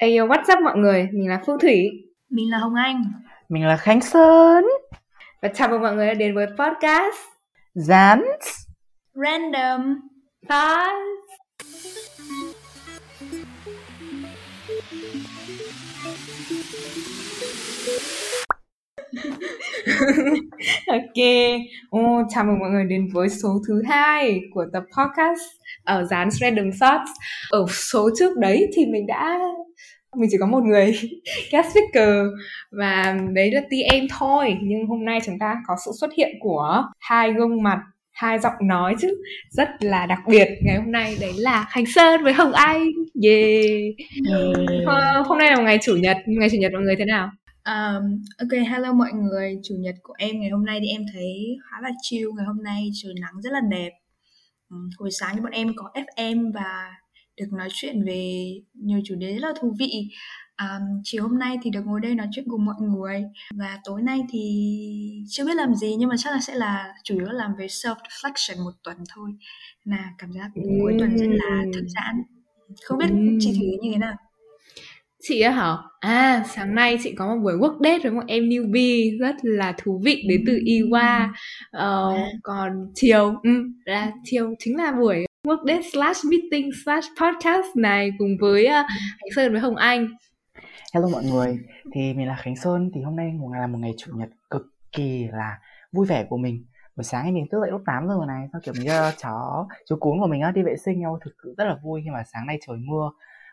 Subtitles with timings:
[0.00, 1.08] Hey yo, what's up mọi người?
[1.12, 1.90] Mình là Phương Thủy.
[2.30, 3.02] Mình là Hồng Anh.
[3.48, 4.64] Mình là Khánh Sơn.
[5.42, 7.16] Và chào mừng mọi người đã đến với podcast
[7.74, 8.26] Dance
[9.14, 10.00] Random
[10.48, 11.28] Thoughts.
[20.86, 21.18] ok,
[21.96, 25.40] oh, chào mừng mọi người đến với số thứ hai của tập podcast
[25.84, 27.10] ở dán Random Thoughts.
[27.50, 29.40] Ở số trước đấy thì mình đã
[30.16, 30.86] mình chỉ có một người
[31.52, 32.26] guest speaker
[32.70, 36.30] và đấy là ti em thôi nhưng hôm nay chúng ta có sự xuất hiện
[36.40, 37.78] của hai gương mặt
[38.12, 42.22] hai giọng nói chứ rất là đặc biệt ngày hôm nay đấy là Khánh Sơn
[42.24, 42.86] với Hồng Anh
[43.22, 43.64] yeah.
[44.30, 45.26] yeah.
[45.26, 47.30] hôm nay là ngày chủ nhật ngày chủ nhật mọi người thế nào
[47.68, 49.58] Um, ok, hello mọi người.
[49.62, 52.28] Chủ nhật của em ngày hôm nay thì em thấy khá là chill.
[52.36, 53.90] Ngày hôm nay trời nắng rất là đẹp.
[54.70, 56.90] Um, hồi sáng thì bọn em có FM và
[57.40, 60.08] được nói chuyện về nhiều chủ đề rất là thú vị.
[60.62, 63.24] Um, chiều hôm nay thì được ngồi đây nói chuyện cùng mọi người.
[63.54, 64.42] Và tối nay thì
[65.28, 67.66] chưa biết làm gì nhưng mà chắc là sẽ là chủ yếu là làm về
[67.66, 69.30] self reflection một tuần thôi.
[69.84, 72.22] Là cảm giác cuối tuần rất là thư giãn.
[72.84, 74.14] Không biết chị thử như thế nào?
[75.22, 75.76] Chị á hả?
[76.00, 79.74] À sáng nay chị có một buổi work date với một em newbie rất là
[79.82, 81.28] thú vị đến từ Iwa
[81.76, 87.76] uh, còn chiều um, là chiều chính là buổi work date slash meeting slash podcast
[87.76, 90.08] này cùng với uh, Khánh Sơn với Hồng Anh.
[90.94, 91.58] Hello mọi người,
[91.92, 95.28] thì mình là Khánh Sơn thì hôm nay là một ngày chủ nhật cực kỳ
[95.32, 95.58] là
[95.92, 96.64] vui vẻ của mình.
[96.96, 99.96] Buổi sáng thì mình thức dậy lúc 8 giờ này sau kiểu mình chó chú
[99.96, 102.22] cún của mình á đi vệ sinh nhau thực sự rất là vui khi mà
[102.32, 103.10] sáng nay trời mưa.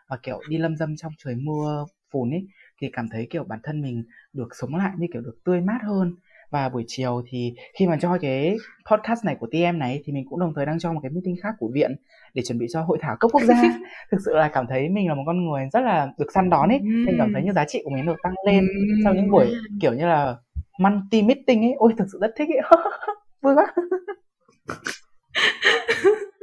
[0.08, 2.46] Và kiểu đi lâm dâm trong trời mưa phùn ấy
[2.80, 5.78] thì cảm thấy kiểu bản thân mình được sống lại như kiểu được tươi mát
[5.82, 6.14] hơn
[6.50, 8.56] và buổi chiều thì khi mà cho cái
[8.90, 11.36] podcast này của TM này thì mình cũng đồng thời đang cho một cái meeting
[11.42, 11.96] khác của viện
[12.34, 13.62] để chuẩn bị cho hội thảo cấp quốc gia.
[14.12, 16.68] Thực sự là cảm thấy mình là một con người rất là được săn đón
[16.68, 16.80] ấy.
[16.80, 18.66] Mình cảm thấy như giá trị của mình được tăng lên
[19.04, 19.46] sau những buổi
[19.80, 20.36] kiểu như là
[20.78, 21.74] multi meeting ấy.
[21.76, 22.60] Ôi thực sự rất thích ấy.
[23.42, 23.66] Vui quá.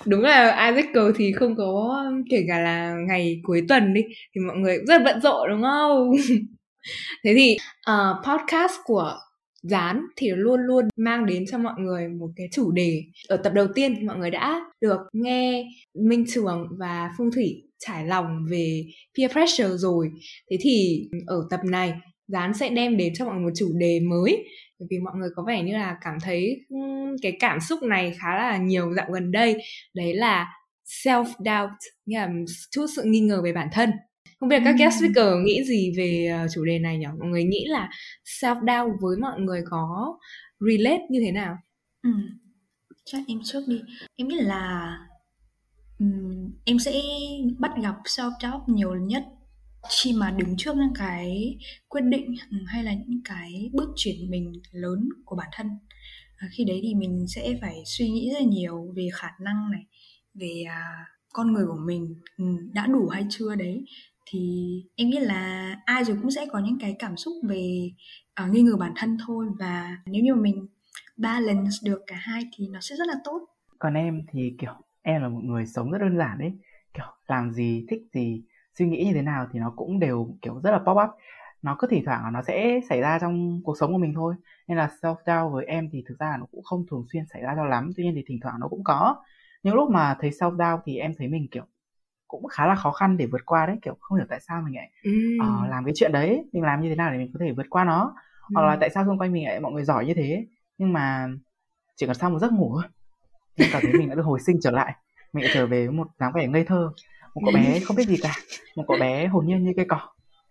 [0.05, 0.85] Đúng là Isaac
[1.15, 4.01] thì không có kể cả là ngày cuối tuần đi
[4.35, 6.11] thì mọi người cũng rất bận rộn đúng không?
[7.23, 7.57] Thế thì
[7.91, 9.13] uh, podcast của
[9.63, 13.03] dán thì luôn luôn mang đến cho mọi người một cái chủ đề.
[13.27, 18.05] Ở tập đầu tiên mọi người đã được nghe minh trường và phương thủy trải
[18.05, 18.85] lòng về
[19.17, 20.09] peer pressure rồi.
[20.51, 21.93] Thế thì ở tập này,
[22.27, 24.45] dán sẽ đem đến cho mọi người một chủ đề mới.
[24.79, 26.65] Bởi vì mọi người có vẻ như là cảm thấy
[27.21, 29.55] cái cảm xúc này khá là nhiều dạo gần đây.
[29.93, 30.47] Đấy là
[31.05, 32.29] self doubt nghĩa là
[32.71, 33.91] chút sự nghi ngờ về bản thân
[34.43, 37.05] không biết các guest speaker nghĩ gì về ờ, chủ đề này nhỉ?
[37.19, 37.89] Mọi người nghĩ là
[38.25, 40.17] self doubt với mọi người có
[40.59, 41.57] relate như thế nào?
[42.01, 42.09] Ừ.
[43.05, 43.81] chắc em trước đi.
[44.15, 44.97] Em nghĩ là
[45.99, 47.01] um, em sẽ
[47.59, 49.23] bắt gặp self doubt nhiều nhất
[50.03, 52.35] khi mà đứng trước những cái quyết định
[52.67, 55.67] hay là những cái bước chuyển mình lớn của bản thân.
[56.37, 59.71] À, khi đấy thì mình sẽ phải suy nghĩ rất là nhiều về khả năng
[59.71, 59.83] này
[60.33, 62.15] về à, con người của mình
[62.73, 63.83] đã đủ hay chưa đấy
[64.25, 67.91] thì em nghĩ là ai rồi cũng sẽ có những cái cảm xúc về
[68.43, 69.45] uh, nghi ngờ bản thân thôi.
[69.59, 70.67] Và nếu như mà mình
[71.17, 73.41] balance được cả hai thì nó sẽ rất là tốt.
[73.79, 76.51] Còn em thì kiểu em là một người sống rất đơn giản đấy.
[76.93, 78.43] Kiểu làm gì thích gì
[78.77, 81.09] suy nghĩ như thế nào thì nó cũng đều kiểu rất là pop up.
[81.61, 84.35] Nó cứ thỉnh thoảng nó sẽ xảy ra trong cuộc sống của mình thôi.
[84.67, 87.41] Nên là self doubt với em thì thực ra nó cũng không thường xuyên xảy
[87.41, 87.91] ra cho lắm.
[87.97, 89.15] Tuy nhiên thì thỉnh thoảng nó cũng có.
[89.63, 91.63] Những lúc mà thấy self doubt thì em thấy mình kiểu
[92.41, 94.75] cũng khá là khó khăn để vượt qua đấy kiểu không hiểu tại sao mình
[94.75, 95.11] lại ừ.
[95.41, 97.65] uh, làm cái chuyện đấy mình làm như thế nào để mình có thể vượt
[97.69, 98.13] qua nó.
[98.49, 98.53] Ừ.
[98.55, 100.45] hoặc là tại sao xung quanh mình lại mọi người giỏi như thế
[100.77, 101.27] nhưng mà
[101.95, 102.89] chỉ cần sau một giấc ngủ thôi
[103.57, 104.93] mình cảm thấy mình đã được hồi sinh trở lại.
[105.33, 106.89] Mình trở về với một dáng vẻ ngây thơ.
[107.35, 108.33] Một cậu bé không biết gì cả.
[108.75, 109.99] Một cậu bé hồn nhiên như cây cỏ.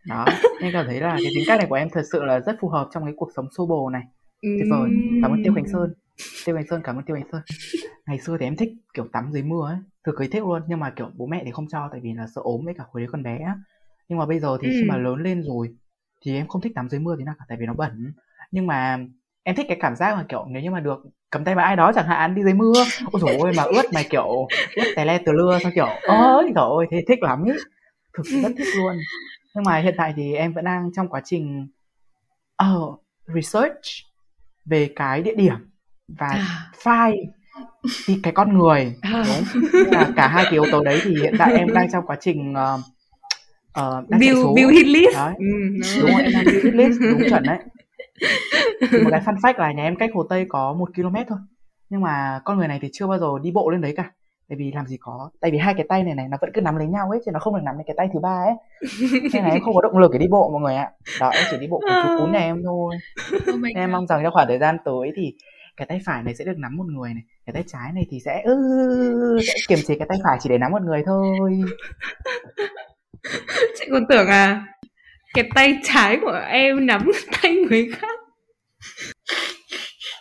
[0.06, 0.24] Đó
[0.60, 2.68] nên cảm thấy là cái tính cách này của em thật sự là rất phù
[2.68, 4.02] hợp trong cái cuộc sống xô bồ này.
[4.42, 4.90] Tuyệt vời.
[5.22, 5.94] Cảm ơn tiêu khánh sơn.
[6.44, 7.42] Tiêu khánh sơn cảm ơn tiêu khánh sơn.
[8.06, 10.80] Ngày xưa thì em thích kiểu tắm dưới mưa ấy thực ấy thích luôn nhưng
[10.80, 13.02] mà kiểu bố mẹ thì không cho tại vì là sợ ốm với cả hồi
[13.02, 13.56] đấy con bé á.
[14.08, 14.72] Nhưng mà bây giờ thì ừ.
[14.80, 15.68] khi mà lớn lên rồi
[16.24, 18.12] thì em không thích tắm dưới mưa thế nào cả tại vì nó bẩn.
[18.50, 18.98] Nhưng mà
[19.42, 21.76] em thích cái cảm giác mà kiểu nếu như mà được cầm tay vào ai
[21.76, 22.72] đó chẳng hạn đi dưới mưa.
[23.12, 26.52] Ôi dồi ôi mà ướt mà kiểu ướt tè le từ lưa sao kiểu ơi
[26.54, 27.52] trời ơi thế thích lắm ý
[28.16, 28.96] thực sự rất thích luôn.
[29.54, 31.68] Nhưng mà hiện tại thì em vẫn đang trong quá trình
[32.64, 33.00] uh,
[33.34, 33.80] research
[34.64, 35.70] về cái địa điểm
[36.08, 36.70] và à.
[36.82, 37.26] file
[38.06, 39.24] thì cái con người à.
[39.26, 39.62] đúng.
[39.92, 42.52] Là cả hai cái yếu tố đấy thì hiện tại em đang trong quá trình
[42.52, 42.80] uh,
[43.80, 44.54] uh, đang build, số.
[44.54, 45.14] build hit list.
[45.14, 45.34] Đấy.
[45.38, 45.44] Ừ,
[46.00, 46.22] đúng rồi.
[46.22, 47.58] em đang build hit list đúng chuẩn đấy.
[48.90, 51.38] Thì một cái fun fact là nhà em cách hồ tây có một km thôi.
[51.90, 54.10] Nhưng mà con người này thì chưa bao giờ đi bộ lên đấy cả.
[54.48, 55.30] Tại vì làm gì có.
[55.40, 57.30] Tại vì hai cái tay này này nó vẫn cứ nắm lấy nhau ấy chứ
[57.34, 58.54] nó không được nắm lấy cái tay thứ ba ấy.
[59.32, 60.90] Nên là em không có động lực để đi bộ mọi người ạ.
[61.20, 62.96] Đó em chỉ đi bộ cùng chú cún nhà em thôi.
[63.52, 65.34] Oh em mong rằng trong khoảng thời gian tới thì
[65.76, 68.20] cái tay phải này sẽ được nắm một người này cái tay trái này thì
[68.24, 68.56] sẽ ừ,
[69.46, 71.32] sẽ kiềm chế cái tay phải chỉ để nắm một người thôi.
[73.78, 74.66] Chị còn tưởng à
[75.34, 77.10] cái tay trái của em nắm
[77.42, 78.18] tay người khác.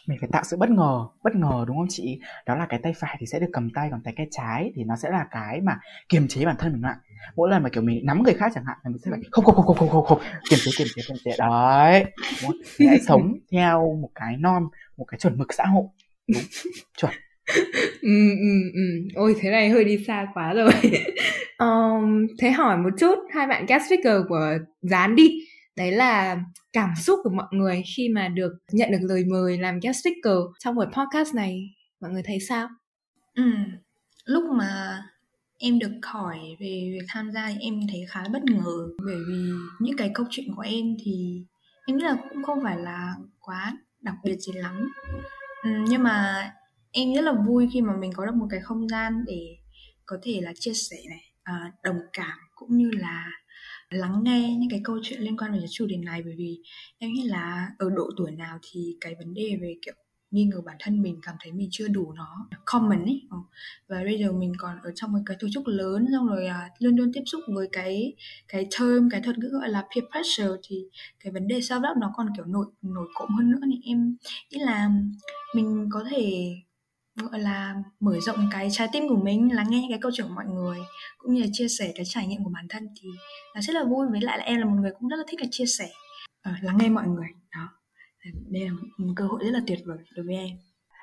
[0.07, 2.19] Mình phải tạo sự bất ngờ bất ngờ đúng không chị?
[2.45, 4.83] Đó là cái tay phải thì sẽ được cầm tay còn tay cái trái thì
[4.83, 6.95] nó sẽ là cái mà kiềm chế bản thân mình ạ.
[7.36, 9.45] Mỗi lần mà kiểu mình nắm người khác chẳng hạn là mình sẽ phải không
[9.45, 10.19] không không không không không không
[10.50, 11.31] kiềm chế kiềm chế kiềm chế.
[11.39, 12.06] Đấy
[12.77, 14.63] thì hãy sống theo một cái non
[15.01, 15.83] một cái chuẩn mực xã hội.
[16.27, 16.42] Đúng
[16.98, 17.12] chuẩn.
[18.01, 18.81] Ừ ừ ừ.
[19.15, 20.71] Ôi thế này hơi đi xa quá rồi.
[21.57, 25.30] Um, thế hỏi một chút hai bạn guest speaker của dán đi.
[25.77, 26.38] Đấy là
[26.74, 30.38] cảm xúc của mọi người khi mà được nhận được lời mời làm guest speaker
[30.59, 31.62] trong buổi podcast này.
[32.01, 32.68] Mọi người thấy sao?
[33.36, 33.44] Ừ.
[34.25, 35.01] Lúc mà
[35.57, 38.88] em được hỏi về việc tham gia thì em thấy khá bất ngờ.
[39.06, 39.50] Bởi vì
[39.80, 41.44] những cái câu chuyện của em thì
[41.88, 44.92] em nghĩ là cũng không phải là quá đặc biệt gì lắm.
[45.63, 46.51] Ừ, nhưng mà
[46.92, 49.57] em rất là vui khi mà mình có được một cái không gian để
[50.06, 53.27] có thể là chia sẻ này à, đồng cảm cũng như là
[53.89, 56.21] lắng nghe những cái câu chuyện liên quan về chủ đề này.
[56.24, 56.57] Bởi vì
[56.98, 59.95] em nghĩ là ở độ tuổi nào thì cái vấn đề về kiểu
[60.31, 62.48] nghi ngờ bản thân mình cảm thấy mình chưa đủ nó.
[62.66, 63.22] Common ấy.
[63.30, 63.38] Ờ.
[63.88, 66.69] Và bây giờ mình còn ở trong một cái tổ chức lớn xong rồi à,
[66.80, 68.13] luôn luôn tiếp xúc với cái
[68.48, 70.83] cái term cái thuật ngữ gọi là peer pressure thì
[71.24, 74.16] cái vấn đề self doubt nó còn kiểu nổi nổi cộm hơn nữa thì em
[74.51, 74.89] nghĩ là
[75.56, 76.54] mình có thể
[77.16, 80.34] gọi là mở rộng cái trái tim của mình lắng nghe cái câu chuyện của
[80.34, 80.77] mọi người
[81.18, 83.10] cũng như là chia sẻ cái trải nghiệm của bản thân thì
[83.56, 84.07] nó rất là vui.
[84.12, 85.89] Với lại là em là một người cũng rất là thích là chia sẻ
[86.42, 87.27] ờ, lắng nghe mọi người.
[87.56, 87.69] Đó
[88.23, 90.57] đây là một cơ hội rất là tuyệt vời đối với em.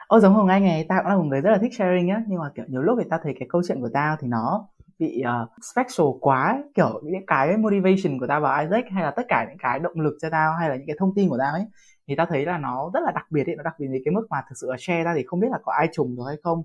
[0.08, 2.22] Ô giống Hồng Anh này, tao cũng là một người rất là thích sharing á
[2.28, 4.68] Nhưng mà kiểu nhiều lúc thì tao thấy cái câu chuyện của tao thì nó
[4.98, 6.62] bị uh, special quá ấy.
[6.74, 10.00] Kiểu những cái motivation của tao vào Isaac hay là tất cả những cái động
[10.00, 11.64] lực cho tao hay là những cái thông tin của tao ấy
[12.08, 14.12] Thì tao thấy là nó rất là đặc biệt ấy, nó đặc biệt đến cái
[14.12, 16.24] mức mà thực sự là share ra thì không biết là có ai trùng được
[16.26, 16.62] hay không.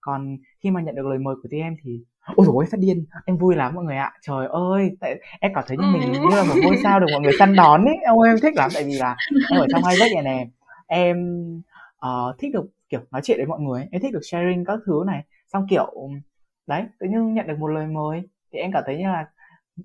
[0.00, 3.04] Còn khi mà nhận được lời mời của TM thì Ôi dồi ôi phát điên,
[3.24, 4.12] em vui lắm mọi người ạ.
[4.22, 7.20] Trời ơi, tại, em cảm thấy như mình như là một ngôi sao được mọi
[7.20, 7.96] người săn đón ấy.
[8.02, 8.70] Em ơi em thích lắm.
[8.74, 9.16] Tại vì là
[9.50, 10.46] em ở trong Isaac này nè.
[10.86, 11.16] Em
[12.06, 15.04] uh, thích được kiểu nói chuyện với mọi người em thích được sharing các thứ
[15.06, 15.24] này.
[15.52, 16.10] Xong kiểu
[16.66, 18.22] đấy tự nhiên nhận được một lời mời.
[18.52, 19.26] Thì em cảm thấy như là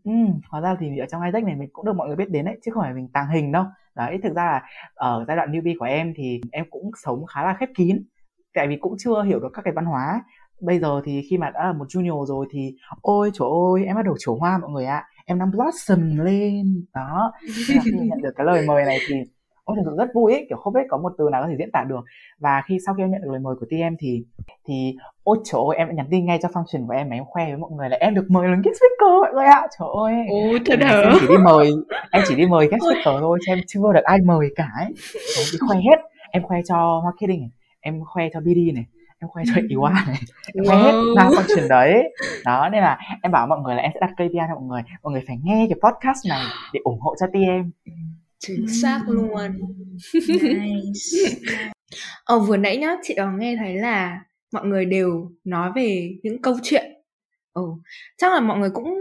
[0.04, 2.46] um, hóa ra thì ở trong Isaac này mình cũng được mọi người biết đến
[2.46, 3.66] đấy chứ không phải mình tàng hình đâu.
[3.96, 4.62] Đấy thực ra là
[4.94, 8.04] ở giai đoạn newbie của em thì em cũng sống khá là khép kín.
[8.54, 10.22] Tại vì cũng chưa hiểu được các cái văn hóa
[10.62, 13.96] bây giờ thì khi mà đã là một junior rồi thì ôi trời ơi em
[13.96, 15.04] bắt đầu trổ hoa mọi người ạ.
[15.26, 16.86] Em đang blossom lên.
[16.94, 17.32] Đó.
[17.66, 19.16] Khi nhận được cái lời mời này thì
[19.64, 21.56] Ôi thực sự rất vui ấy, kiểu không biết có một từ nào có thể
[21.60, 22.02] diễn tả được.
[22.40, 24.24] Và khi sau khi em nhận được lời mời của TM thì
[24.68, 27.24] thì ôi trời ơi em đã nhắn tin ngay cho function của em mà em
[27.26, 29.62] khoe với mọi người là em được mời làm guest speaker mọi người ạ.
[29.80, 30.14] Trời ơi.
[30.30, 31.72] Ôi thật em, chỉ đi mời
[32.12, 34.94] em chỉ đi mời guest speaker thôi chứ em chưa được ai mời cả ấy.
[35.38, 36.02] Em đi khoe hết.
[36.32, 38.86] Em khoe cho marketing này em khoe cho BD này
[39.22, 39.76] em khoe cho EY
[40.06, 40.18] này.
[40.56, 42.04] Em khoe hết ba function đấy.
[42.46, 44.82] Đó nên là em bảo mọi người là em sẽ đặt KPI cho mọi người.
[45.04, 47.70] Mọi người phải nghe cái podcast này để ủng hộ cho TM
[48.40, 49.52] chính xác luôn.
[50.14, 51.36] Nice.
[52.24, 54.20] Ờ vừa nãy nhá, chị có nghe thấy là
[54.54, 56.86] mọi người đều nói về những câu chuyện.
[57.54, 57.62] Ừ,
[58.18, 58.94] chắc là mọi người cũng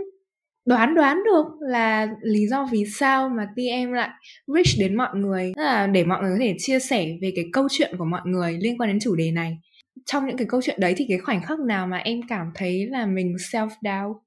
[0.66, 4.08] đoán đoán được là lý do vì sao mà TM lại
[4.46, 7.44] reach đến mọi người, Tức là để mọi người có thể chia sẻ về cái
[7.52, 9.58] câu chuyện của mọi người liên quan đến chủ đề này.
[10.06, 12.86] Trong những cái câu chuyện đấy thì cái khoảnh khắc nào mà em cảm thấy
[12.86, 14.22] là mình self doubt?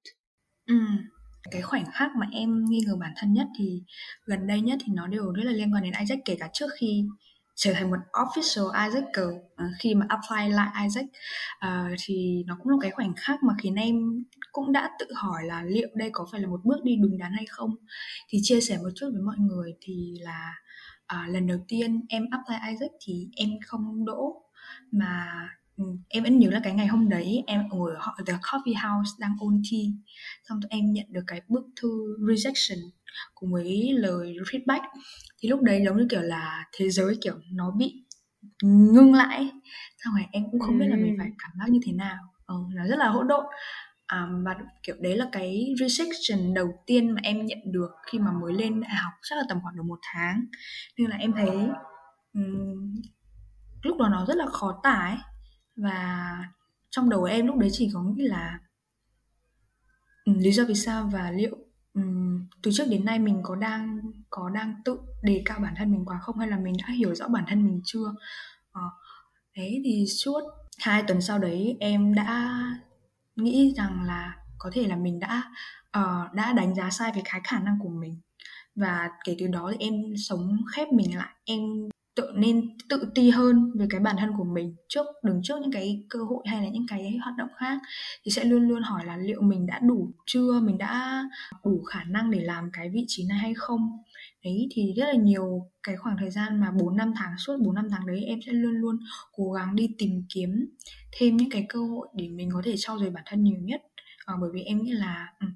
[0.67, 0.75] Ừ.
[1.51, 3.83] Cái khoảnh khắc mà em nghi ngờ bản thân nhất thì
[4.25, 6.67] gần đây nhất thì nó đều rất là liên quan đến Isaac kể cả trước
[6.79, 7.05] khi
[7.55, 9.41] trở thành một official Isaac uh,
[9.79, 11.05] khi mà apply lại Isaac
[11.65, 15.43] uh, thì nó cũng là cái khoảnh khắc mà khiến em cũng đã tự hỏi
[15.45, 17.75] là liệu đây có phải là một bước đi đúng đắn hay không
[18.29, 20.53] thì chia sẻ một chút với mọi người thì là
[21.13, 24.41] uh, lần đầu tiên em apply Isaac thì em không đỗ
[24.91, 25.25] mà
[25.77, 29.11] ừ, em vẫn nhớ là cái ngày hôm đấy em ngồi ở the coffee house
[29.19, 29.91] đang ôn thi.
[30.49, 32.89] Xong tụi em nhận được cái bức thư rejection
[33.35, 34.81] cùng với lời feedback.
[35.39, 38.03] Thì lúc đấy giống như kiểu là thế giới kiểu nó bị
[38.63, 39.51] ngưng lại
[40.03, 41.17] xong rồi em cũng không biết là mình Ừm.
[41.17, 42.17] phải cảm giác như thế nào.
[42.45, 43.45] Ờ, nó rất là hỗn độn.
[44.05, 48.31] À, và kiểu đấy là cái rejection đầu tiên mà em nhận được khi mà
[48.31, 50.45] mới lên đại học chắc là tầm khoảng được một tháng.
[50.97, 51.49] Nên là em thấy
[52.33, 52.95] ừm,
[53.83, 55.17] lúc đó nó rất là khó tả ấy
[55.75, 56.37] và
[56.89, 58.59] trong đầu em lúc đấy chỉ có nghĩ là
[60.25, 61.57] ừm, lý do vì sao và liệu
[61.93, 63.99] um, từ trước đến nay mình có đang
[64.29, 67.15] có đang tự đề cao bản thân mình quá không hay là mình đã hiểu
[67.15, 68.15] rõ bản thân mình chưa?
[68.71, 68.81] Ờ,
[69.55, 70.41] thế thì suốt
[70.79, 72.59] hai tuần sau đấy em đã
[73.35, 75.43] nghĩ rằng là có thể là mình đã
[75.99, 78.21] uh, đã đánh giá sai về cái khả năng của mình.
[78.75, 81.35] Và kể từ đó thì em sống khép mình lại.
[81.45, 81.59] Em
[82.15, 85.71] tự nên tự ti hơn về cái bản thân của mình trước đứng trước những
[85.71, 87.79] cái cơ hội hay là những cái hoạt động khác
[88.25, 91.23] thì sẽ luôn luôn hỏi là liệu mình đã đủ chưa mình đã
[91.63, 93.89] đủ khả năng để làm cái vị trí này hay không.
[94.43, 97.75] Đấy thì rất là nhiều cái khoảng thời gian mà 4 năm tháng suốt 4
[97.75, 98.97] năm tháng đấy em sẽ luôn luôn
[99.31, 100.49] cố gắng đi tìm kiếm
[101.19, 103.81] thêm những cái cơ hội để mình có thể trau dồi bản thân nhiều nhất.
[104.25, 105.47] À, bởi vì em nghĩ là ừ,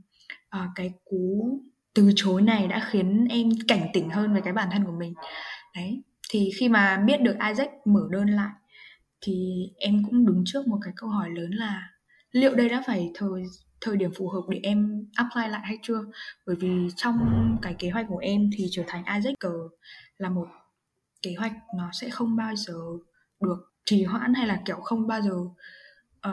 [0.50, 1.60] à, cái cú
[1.96, 5.14] từ chối này đã khiến em cảnh tỉnh hơn về cái bản thân của mình.
[5.76, 8.54] Đấy thì khi mà biết được Isaac mở đơn lại
[9.22, 11.90] thì em cũng đứng trước một cái câu hỏi lớn là
[12.32, 13.44] liệu đây đã phải thời
[13.82, 16.06] thời điểm phù hợp để em apply lại hay chưa?
[16.46, 17.18] Bởi vì trong
[17.62, 19.54] cái kế hoạch của em thì trở thành Isaac
[20.18, 20.48] là một
[21.22, 22.74] kế hoạch nó sẽ không bao giờ
[23.42, 25.36] được trì hoãn hay là kiểu không bao giờ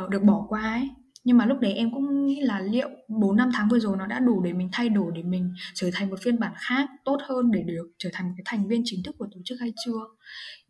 [0.04, 0.90] uh, được bỏ qua ấy
[1.24, 4.06] nhưng mà lúc đấy em cũng nghĩ là liệu 4 năm tháng vừa rồi nó
[4.06, 7.18] đã đủ để mình thay đổi để mình trở thành một phiên bản khác tốt
[7.28, 9.72] hơn để được trở thành một cái thành viên chính thức của tổ chức hay
[9.84, 10.00] chưa?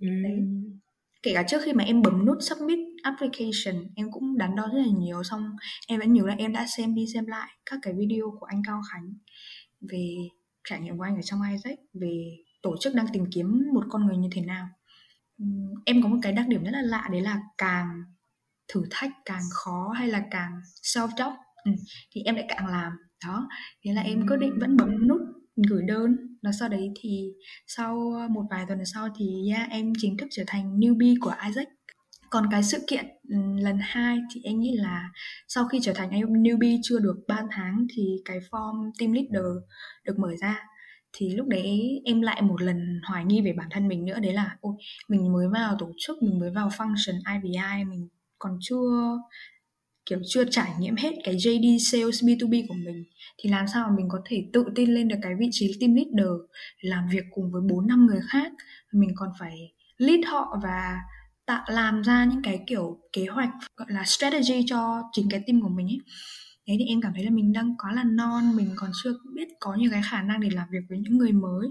[0.00, 0.06] Ừ.
[0.23, 0.38] đấy.
[1.23, 4.78] Kể cả trước khi mà em bấm nút submit application em cũng đắn đo rất
[4.78, 5.42] là nhiều xong
[5.88, 8.62] em vẫn nhớ là em đã xem đi xem lại các cái video của anh
[8.66, 9.14] Cao Khánh
[9.90, 10.16] về
[10.68, 14.06] trải nghiệm của anh ở trong Isaac về tổ chức đang tìm kiếm một con
[14.06, 14.66] người như thế nào.
[15.84, 18.02] Em có một cái đặc điểm rất là lạ đấy là càng
[18.68, 21.33] thử thách càng khó hay là càng self job
[21.64, 21.71] ừ,
[22.12, 22.92] thì em lại càng làm.
[23.26, 23.49] Đó
[23.85, 25.21] thế là em quyết định vẫn bấm nút
[25.68, 26.16] gửi đơn.
[26.42, 27.33] Và sau đấy thì
[27.66, 31.35] sau ờ, một vài tuần sau thì yeah, em chính thức trở thành newbie của
[31.47, 31.68] Isaac.
[32.30, 35.11] Còn cái sự kiện ừ, lần hai thì em nghĩ là
[35.49, 39.44] sau khi trở thành em newbie chưa được 3 tháng thì cái form team leader
[40.04, 40.61] được mở ra.
[41.12, 44.18] Thì lúc đấy em lại một lần hoài nghi về bản thân mình nữa.
[44.23, 44.75] Đấy là ôi
[45.09, 49.19] mình mới vào tổ chức mình mới vào function IBI mình còn chưa
[50.07, 53.05] kiểu chưa trải nghiệm hết cái JD sales B2B của mình
[53.38, 55.95] thì làm sao mà mình có thể tự tin lên được cái vị trí team
[55.95, 56.33] leader
[56.81, 58.53] làm việc cùng với 4 năm người khác.
[58.93, 60.97] Mình còn phải lead họ và
[61.47, 65.62] tạo làm ra những cái kiểu kế hoạch gọi là strategy cho chính cái team
[65.62, 65.99] của mình ấy.
[66.67, 69.49] Thế thì em cảm thấy là mình đang quá là non mình còn chưa biết
[69.61, 71.69] có những cái khả năng để làm việc với những người mới.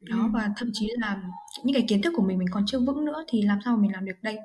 [0.00, 0.28] Đó ừ.
[0.32, 1.22] và thậm chí là
[1.64, 3.82] những cái kiến thức của mình mình còn chưa vững nữa thì làm sao mà
[3.82, 4.38] mình làm được đây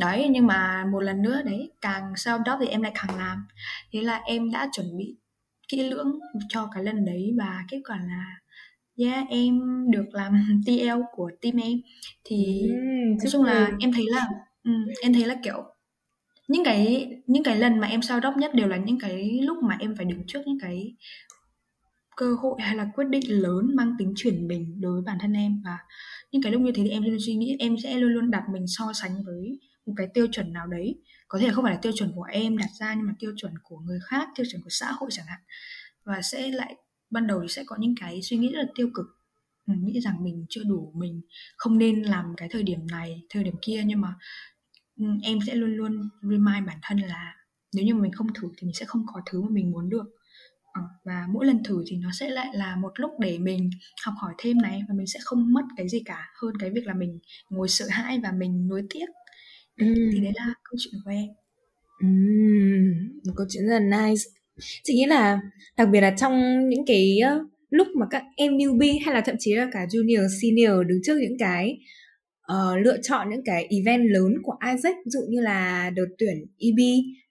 [0.00, 3.46] đấy nhưng mà một lần nữa đấy càng sau đó thì em lại càng làm.
[3.92, 5.16] Thế là em đã chuẩn bị
[5.68, 8.24] kỹ lưỡng cho cái lần đấy và kết quả là
[8.98, 11.80] yeah em được làm TL của team em.
[12.24, 14.26] Thì mm, nói chung là em thấy là
[15.02, 15.64] em thấy là kiểu
[16.48, 19.58] những cái những cái lần mà em sao đốc nhất đều là những cái lúc
[19.62, 20.94] mà em phải đứng trước những cái
[22.16, 25.32] cơ hội hay là quyết định lớn mang tính chuyển mình đối với bản thân
[25.32, 25.62] em.
[25.64, 25.78] Và
[26.32, 28.42] những cái lúc như thế thì em luôn suy nghĩ em sẽ luôn luôn đặt
[28.52, 31.02] mình so sánh với một cái tiêu chuẩn nào đấy.
[31.28, 33.52] Có thể không phải là tiêu chuẩn của em đặt ra nhưng mà tiêu chuẩn
[33.62, 35.40] của người khác, tiêu chuẩn của xã hội chẳng hạn.
[36.04, 36.76] Và sẽ lại,
[37.10, 39.06] ban đầu thì sẽ có những cái suy nghĩ rất là tiêu cực.
[39.66, 41.20] Mình nghĩ rằng mình chưa đủ, mình
[41.56, 43.82] không nên làm cái thời điểm này, thời điểm kia.
[43.86, 44.14] Nhưng mà
[44.98, 47.34] ừ, em sẽ luôn luôn remind bản thân là
[47.74, 50.04] nếu như mình không thử thì mình sẽ không có thứ mà mình muốn được
[51.04, 53.70] và mỗi lần thử thì nó sẽ lại là một lúc để mình
[54.04, 56.86] học hỏi thêm này và mình sẽ không mất cái gì cả hơn cái việc
[56.86, 57.18] là mình
[57.50, 59.06] ngồi sợ hãi và mình nuối tiếc.
[59.76, 59.86] Ừ.
[60.12, 61.28] thì đấy là câu chuyện của em.
[62.00, 62.08] Ừ,
[63.26, 64.22] một câu chuyện rất là nice.
[64.84, 65.40] Chị nghĩ là
[65.76, 67.20] đặc biệt là trong những cái
[67.70, 71.18] lúc mà các em newbie hay là thậm chí là cả junior senior đứng trước
[71.20, 71.78] những cái
[72.52, 76.46] uh, lựa chọn những cái event lớn của Isaac ví dụ như là đợt tuyển
[76.58, 76.78] EB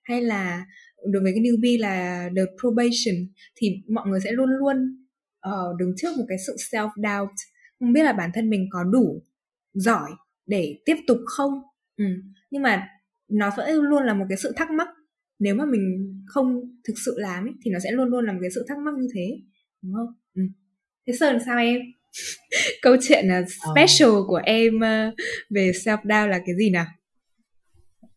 [0.04, 0.66] hay là
[1.12, 4.78] đối với cái newbie là đợt probation thì mọi người sẽ luôn luôn
[5.48, 7.36] uh, đứng trước một cái sự self doubt
[7.80, 9.24] không biết là bản thân mình có đủ
[9.74, 10.12] giỏi
[10.46, 11.52] để tiếp tục không
[11.98, 12.06] ừ.
[12.52, 12.88] nhưng mà
[13.30, 14.88] nó vẫn luôn là một cái sự thắc mắc
[15.40, 18.40] nếu mà mình không thực sự làm ấy, thì nó sẽ luôn luôn là một
[18.42, 19.40] cái sự thắc mắc như thế
[19.82, 20.42] đúng không ừ.
[21.08, 21.82] thế sơn sao em
[22.82, 24.28] câu chuyện là special uh.
[24.28, 24.80] của em
[25.50, 26.86] về self doubt là cái gì nào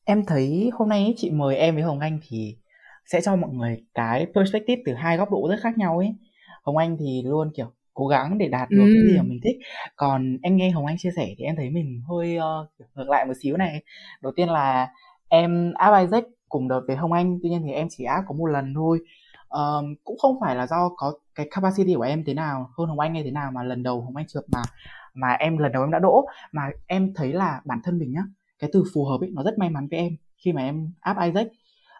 [0.04, 2.56] em thấy hôm nay chị mời em với hồng anh thì
[3.06, 6.14] sẽ cho mọi người cái perspective từ hai góc độ rất khác nhau ấy.
[6.62, 8.92] Hồng anh thì luôn kiểu cố gắng để đạt được ừ.
[8.94, 9.56] cái gì mà mình thích.
[9.96, 13.24] Còn em nghe hồng anh chia sẻ thì em thấy mình hơi uh, ngược lại
[13.26, 13.82] một xíu này.
[14.22, 14.88] Đầu tiên là
[15.28, 18.34] em áp Isaac cùng đợt với hồng anh tuy nhiên thì em chỉ áp có
[18.34, 19.00] một lần thôi.
[19.48, 23.00] Um, cũng không phải là do có cái capacity của em thế nào hơn hồng
[23.00, 24.62] anh hay thế nào mà lần đầu hồng anh trượt mà
[25.14, 26.26] mà em lần đầu em đã đỗ.
[26.52, 28.22] Mà em thấy là bản thân mình nhá
[28.58, 31.16] cái từ phù hợp ấy nó rất may mắn với em khi mà em áp
[31.22, 31.46] Isaac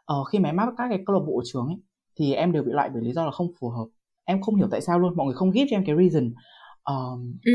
[0.07, 1.77] ờ, khi mà em áp các cái câu lạc bộ trường ấy
[2.19, 3.87] thì em đều bị loại bởi lý do là không phù hợp.
[4.25, 6.33] Em không hiểu tại sao luôn mọi người không give cho em cái reason.
[6.85, 7.53] Um, ừ.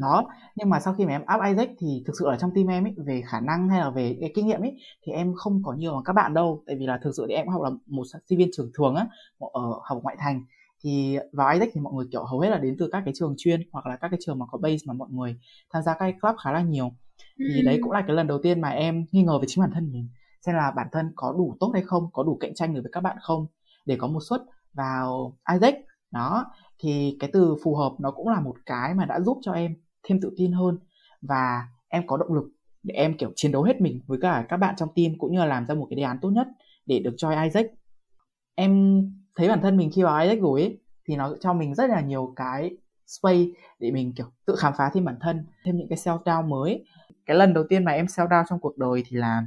[0.00, 2.66] đó nhưng mà sau khi mà em áp Isaac thì thực sự là trong team
[2.66, 4.76] em ấy về khả năng hay là về cái kinh nghiệm ấy
[5.06, 6.62] thì em không có nhiều bằng các bạn đâu.
[6.66, 9.06] Tại vì là thực sự thì em học là một sinh viên trường thường á
[9.38, 10.44] ở học ngoại thành.
[10.84, 13.34] Thì vào Isaac thì mọi người kiểu hầu hết là đến từ các cái trường
[13.38, 15.36] chuyên hoặc là các cái trường mà có base mà mọi người
[15.72, 16.90] tham gia các cái club khá là nhiều.
[17.38, 19.70] Thì đấy cũng là cái lần đầu tiên mà em nghi ngờ về chính bản
[19.74, 20.08] thân mình
[20.46, 22.92] xem là bản thân có đủ tốt hay không có đủ cạnh tranh được với
[22.92, 23.46] các bạn không
[23.84, 25.74] để có một suất vào Isaac.
[26.10, 26.46] Đó
[26.78, 29.74] thì cái từ phù hợp nó cũng là một cái mà đã giúp cho em
[30.02, 30.78] thêm tự tin hơn
[31.22, 32.48] và em có động lực
[32.82, 35.38] để em kiểu chiến đấu hết mình với cả các bạn trong team cũng như
[35.38, 36.46] là làm ra một cái đề án tốt nhất
[36.86, 37.66] để được join Isaac.
[38.54, 39.02] Em
[39.36, 42.00] thấy bản thân mình khi vào Isaac rồi ấy, thì nó cho mình rất là
[42.00, 42.70] nhiều cái
[43.06, 43.44] space
[43.78, 46.84] để mình kiểu tự khám phá thêm bản thân thêm những cái self down mới.
[47.26, 49.46] Cái lần đầu tiên mà em self down trong cuộc đời thì là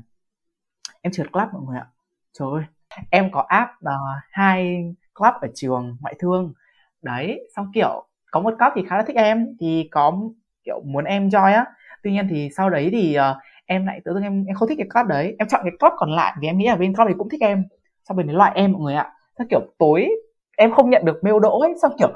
[1.02, 1.88] em trượt club mọi người ạ.
[2.34, 2.64] Trời ơi
[3.10, 3.98] em có áp uh, ờ,
[4.32, 6.54] hai club ở trường ngoại thương.
[7.02, 10.20] Đấy xong kiểu có một club thì khá là thích em thì có
[10.64, 11.66] kiểu muốn em join á.
[12.04, 14.78] Tuy nhiên thì sau đấy thì uh, em lại tự dưng em em không thích
[14.78, 15.36] cái club đấy.
[15.40, 17.42] Em chọn cái club còn lại vì em nghĩ là bên club thì cũng thích
[17.42, 17.64] em.
[18.04, 19.12] Xong rồi đến loại em mọi người ạ.
[19.38, 20.10] Xong kiểu tối
[20.58, 21.74] em không nhận được mail đỗ ấy.
[21.82, 22.10] Xong kiểu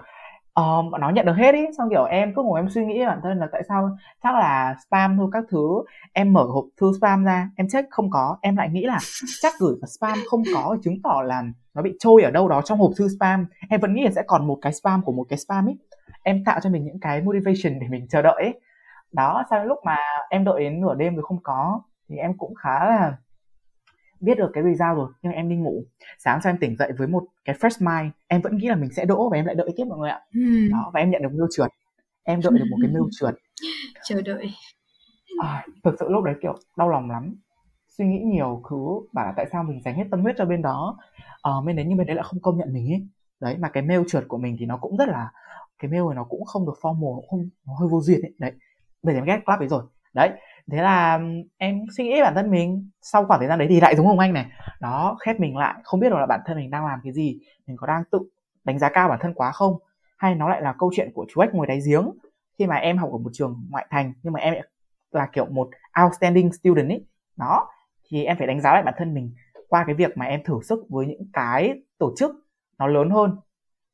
[0.59, 3.05] uh, bọn nó nhận được hết ý xong kiểu em cứ ngồi em suy nghĩ
[3.05, 3.89] bản thân là tại sao
[4.23, 5.83] chắc là spam thôi các thứ.
[6.13, 8.99] Em mở hộp thư spam ra em check không có em lại nghĩ là
[9.41, 11.43] chắc gửi vào spam không có chứng tỏ là
[11.73, 13.45] nó bị trôi ở đâu đó trong hộp thư spam.
[13.69, 15.77] Em vẫn nghĩ là sẽ còn một cái spam của một cái spam ấy
[16.23, 18.59] em tạo cho mình những cái motivation để mình chờ đợi ấy
[19.11, 19.97] đó sau lúc mà
[20.29, 23.17] em đợi đến nửa đêm rồi không có thì em cũng khá là
[24.23, 25.85] biết được cái result rồi nhưng em đi ngủ
[26.19, 28.89] sáng sau em tỉnh dậy với một cái fresh mind em vẫn nghĩ là mình
[28.95, 30.19] sẽ đỗ và em lại đợi tiếp mọi người ạ.
[30.33, 30.69] Hmm.
[30.69, 31.69] đó và em nhận được mail trượt
[32.23, 33.35] em đợi được một cái mail trượt.
[34.03, 34.49] Chờ đợi.
[35.41, 37.35] À, thực sự lúc đấy kiểu đau lòng lắm
[37.97, 38.75] suy nghĩ nhiều thứ
[39.13, 40.97] bảo là tại sao mình dành hết tâm huyết cho bên đó
[41.49, 43.07] uh, bên đấy nhưng bên đấy lại không công nhận mình ấy.
[43.41, 45.31] Đấy mà cái mail trượt của mình thì nó cũng rất là
[45.79, 48.33] cái mail này nó cũng không được formal nó không nó hơi vô duyên ấy.
[48.39, 48.51] Đấy
[49.03, 49.83] bây giờ em ghét club ấy rồi.
[50.13, 50.29] Đấy
[50.71, 51.19] thế là
[51.57, 52.89] em suy nghĩ bản thân mình.
[53.01, 54.45] Sau khoảng thời gian đấy thì lại giống hồng anh này.
[54.79, 57.77] Đó khép mình lại không biết là bản thân mình đang làm cái gì mình
[57.77, 58.19] có đang tự
[58.63, 59.77] đánh giá cao bản thân quá không
[60.17, 62.11] hay nó lại là câu chuyện của chú ếch ngồi đáy giếng.
[62.59, 64.53] Khi mà em học ở một trường ngoại thành nhưng mà em
[65.11, 65.69] là kiểu một
[66.03, 67.05] outstanding student ấy
[67.37, 67.67] đó
[68.09, 69.33] thì em phải đánh giá lại bản thân mình
[69.69, 72.31] qua cái việc mà em thử sức với những cái tổ chức
[72.79, 73.37] nó lớn hơn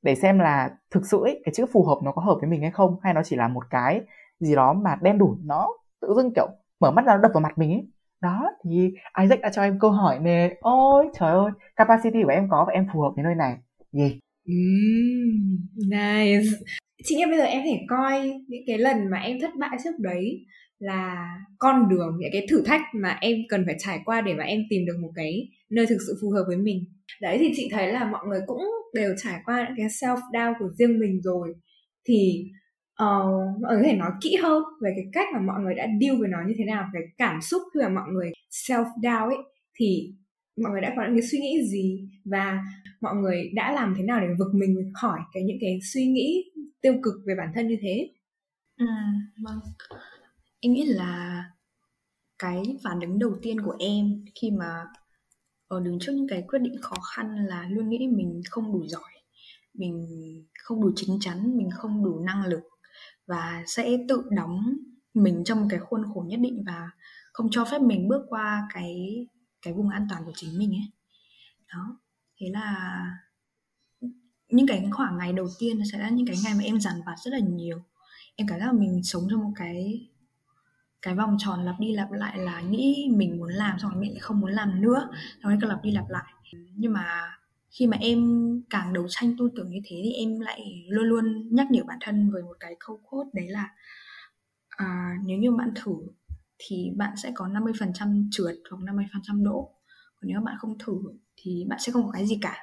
[0.01, 2.61] để xem là thực sự ấy, cái chữ phù hợp nó có hợp với mình
[2.61, 4.01] hay không hay nó chỉ là một cái
[4.39, 5.67] gì đó mà đen đủ nó
[6.01, 6.47] tự dưng kiểu
[6.79, 7.87] mở mắt ra đập vào mặt mình ấy.
[8.21, 12.47] Đó thì Isaac đã cho em câu hỏi nè ôi trời ơi capacity của em
[12.49, 13.55] có và em phù hợp với nơi này.
[13.91, 14.01] Gì?
[14.01, 14.13] Yeah.
[14.45, 16.57] mm, nice.
[17.03, 19.99] Chị nghĩ bây giờ em thể coi những cái lần mà em thất bại trước
[19.99, 20.45] đấy
[20.79, 24.43] là con đường những cái thử thách mà em cần phải trải qua để mà
[24.43, 26.85] em tìm được một cái nơi thực sự phù hợp với mình.
[27.21, 28.61] Đấy thì chị thấy là mọi người cũng
[28.93, 31.53] đều trải qua những cái self doubt của riêng mình rồi.
[32.07, 32.51] Thì
[33.03, 35.87] uh, mọi người có thể nói kỹ hơn về cái cách mà mọi người đã
[36.01, 39.37] deal với nó như thế nào cái cảm xúc khi mà mọi người self doubt
[39.37, 39.43] ấy
[39.75, 40.13] thì
[40.63, 42.63] mọi người đã có những cái suy nghĩ gì và
[43.01, 46.43] mọi người đã làm thế nào để vực mình khỏi cái những cái suy nghĩ
[46.81, 48.09] tiêu cực về bản thân như thế?
[48.77, 48.85] Ừ,
[49.43, 49.59] vâng.
[50.59, 51.43] Em nghĩ là
[52.39, 54.85] cái phản ứng đầu tiên của em khi mà
[55.67, 58.87] ở đứng trước những cái quyết định khó khăn là luôn nghĩ mình không đủ
[58.87, 59.19] giỏi
[59.79, 60.07] mình
[60.63, 62.61] không đủ chín chắn mình không đủ năng lực
[63.29, 64.77] và sẽ tự đóng
[65.13, 66.89] mình trong một cái khuôn khổ nhất định và
[67.33, 69.17] không cho phép mình bước qua cái
[69.61, 70.91] cái vùng an toàn của chính mình ấy.
[71.73, 71.99] Đó,
[72.39, 73.01] thế là
[74.49, 77.15] những cái khoảng ngày đầu tiên sẽ là những cái ngày mà em dằn vặt
[77.23, 77.81] rất là nhiều.
[78.35, 80.07] Em cảm giác là mình sống trong một cái
[81.01, 84.11] cái vòng tròn lặp đi lặp lại là nghĩ mình muốn làm xong rồi mình
[84.11, 85.09] lại không muốn làm nữa,
[85.43, 86.33] xong rồi cứ lặp đi lặp lại.
[86.75, 87.37] Nhưng mà
[87.71, 88.19] khi mà em
[88.69, 91.97] càng đấu tranh tư tưởng như thế thì em lại luôn luôn nhắc nhở bản
[92.01, 93.69] thân với một cái câu quote đấy là
[94.69, 95.93] à, nếu như bạn thử
[96.57, 99.75] thì bạn sẽ có 50% trượt hoặc 50% đỗ
[100.21, 100.93] còn nếu bạn không thử
[101.35, 102.57] thì bạn sẽ không có cái gì cả.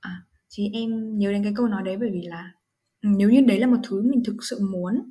[0.00, 2.52] À, thì em nhớ đến cái câu nói đấy bởi vì là
[3.02, 5.10] ừ, nếu như đấy là một thứ mình thực sự muốn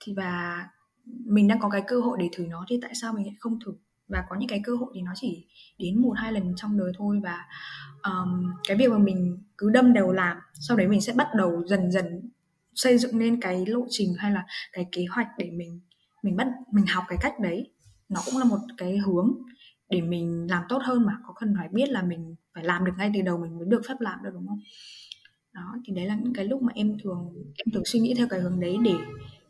[0.00, 0.64] thì và
[1.06, 3.58] mình đang có cái cơ hội để thử nó thì tại sao mình lại không
[3.64, 3.74] thử?
[4.08, 5.46] Và có những cái cơ hội thì nó chỉ
[5.78, 7.44] đến một hai lần trong đời thôi và
[8.08, 10.36] um, cái việc mà mình cứ đâm đầu làm
[10.68, 12.30] sau đấy mình sẽ bắt đầu dần dần
[12.74, 15.80] xây dựng nên cái lộ trình hay là cái kế hoạch để mình
[16.22, 17.70] mình bắt mình học cái cách đấy.
[18.08, 19.32] Nó cũng là một cái hướng
[19.90, 22.92] để mình làm tốt hơn mà có cần phải biết là mình phải làm được
[22.98, 24.60] ngay từ đầu mình mới được phép làm được đúng không?
[25.52, 28.26] Đó thì đấy là những cái lúc mà em thường em thường suy nghĩ theo
[28.30, 28.94] cái hướng đấy để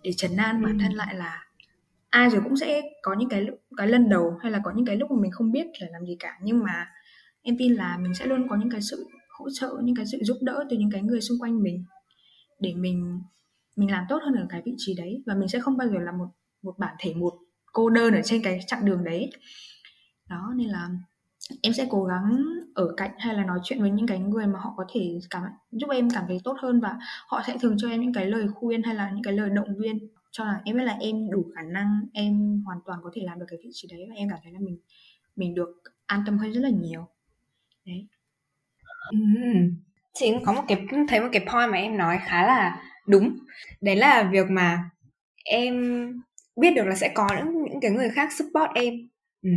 [0.03, 1.45] để trấn an bản thân lại là
[2.11, 4.97] ai rồi cũng sẽ có những cái cái lần đầu hay là có những cái
[4.97, 6.39] lúc mà mình không biết là làm gì cả.
[6.43, 6.87] Nhưng mà
[7.45, 10.19] em tin là mình sẽ luôn có những cái sự hỗ trợ, những cái sự
[10.23, 11.85] giúp đỡ từ những cái người xung quanh mình
[12.61, 13.21] để mình
[13.77, 15.23] mình làm tốt hơn ở cái vị trí đấy.
[15.27, 16.27] Và mình sẽ không bao giờ là một
[16.63, 17.35] một bản thể, một
[17.73, 19.31] cô đơn ở trên cái chặng đường đấy.
[20.29, 20.91] Đó, nên là
[21.63, 24.59] em sẽ cố gắng ở cạnh hay là nói chuyện với những cái người mà
[24.61, 27.89] họ có thể cảm, giúp em cảm thấy tốt hơn và họ sẽ thường cho
[27.89, 29.99] em những cái lời khuyên hay là những cái lời động viên
[30.33, 33.39] cho là em biết là em đủ khả năng, em hoàn toàn có thể làm
[33.39, 34.79] được cái vị trí đấy và em cảm thấy là mình
[35.37, 37.09] mình được an tâm hơn rất là nhiều
[37.87, 38.09] đấy
[40.15, 43.39] Chị cũng có một cái thấy một cái point mà em nói khá là đúng.
[43.81, 44.91] Đấy là việc mà
[45.45, 45.75] em
[46.61, 48.95] biết được là sẽ có những, những cái người khác support em.
[49.43, 49.51] Ừ.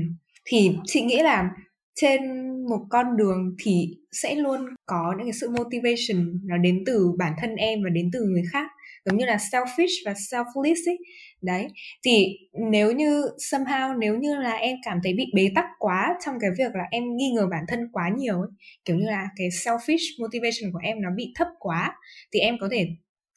[0.46, 1.50] Thì chị nghĩ là
[1.96, 2.22] trên
[2.70, 7.34] một con đường thì sẽ luôn có những cái sự motivation nó đến từ bản
[7.42, 8.72] thân em và đến từ người khác
[9.08, 10.98] giống như là selfish và selfless ấy.
[11.42, 11.68] Đấy.
[12.06, 12.38] Thì
[12.72, 16.50] nếu như somehow nếu như là em cảm thấy bị bế tắc quá trong cái
[16.58, 18.50] việc là em nghi ngờ bản thân quá nhiều ấy
[18.86, 21.96] kiểu như là cái selfish motivation của em nó bị thấp quá
[22.34, 22.88] thì em có thể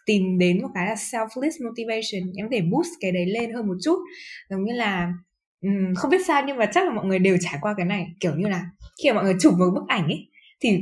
[0.06, 2.32] tìm đến một cái là selfless motivation.
[2.36, 3.98] Em có thể boost cái đấy lên hơn một chút.
[4.50, 5.12] Giống như là
[5.60, 8.06] um, không biết sao nhưng mà chắc là mọi người đều trải qua cái này.
[8.20, 8.66] Kiểu như là
[9.02, 10.28] khi mà mọi người chụp một bức ảnh ấy
[10.60, 10.78] thì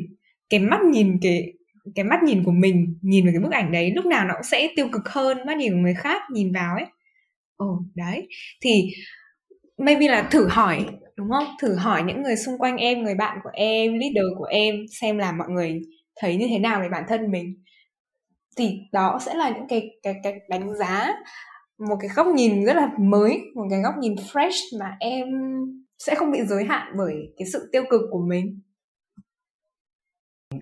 [0.50, 1.52] cái mắt nhìn cái
[1.94, 4.42] cái mắt nhìn của mình, nhìn vào cái bức ảnh đấy, lúc nào nó cũng
[4.42, 6.86] sẽ tiêu cực hơn, mắt nhìn của người khác nhìn vào ấy.
[7.56, 8.28] Ồ, đấy.
[8.60, 8.90] Thì
[9.78, 11.44] maybe là thử hỏi, đúng không?
[11.62, 15.18] Thử hỏi những người xung quanh em, người bạn của em, leader của em xem
[15.18, 15.80] là mọi người
[16.20, 17.62] thấy như thế nào về bản thân mình.
[18.56, 21.08] Thì đó sẽ là những cái cái cái đánh giá,
[21.88, 25.28] một cái góc nhìn rất là mới, một cái góc nhìn fresh mà em
[25.98, 28.60] sẽ không bị giới hạn bởi cái sự tiêu cực của mình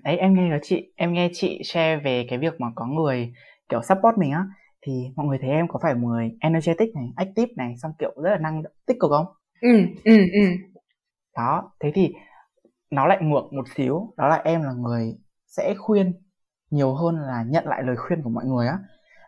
[0.04, 3.32] ấy em nghe chị em nghe chị share về cái việc mà có người
[3.68, 4.44] kiểu support mình á.
[4.82, 8.30] Thì mọi người thấy em có phải người energetic này active này xong kiểu rất
[8.30, 9.26] là năng tích cực không?
[9.60, 9.68] Ừ
[10.04, 10.40] ừ ừ.
[11.36, 12.12] Đó thế thì
[12.90, 14.14] nó lại ngược một xíu.
[14.16, 16.12] Đó là em là người sẽ khuyên
[16.70, 18.78] nhiều hơn là nhận lại lời khuyên của mọi người á.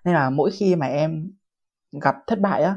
[0.05, 1.31] Nên là mỗi khi mà em
[2.03, 2.77] gặp thất bại á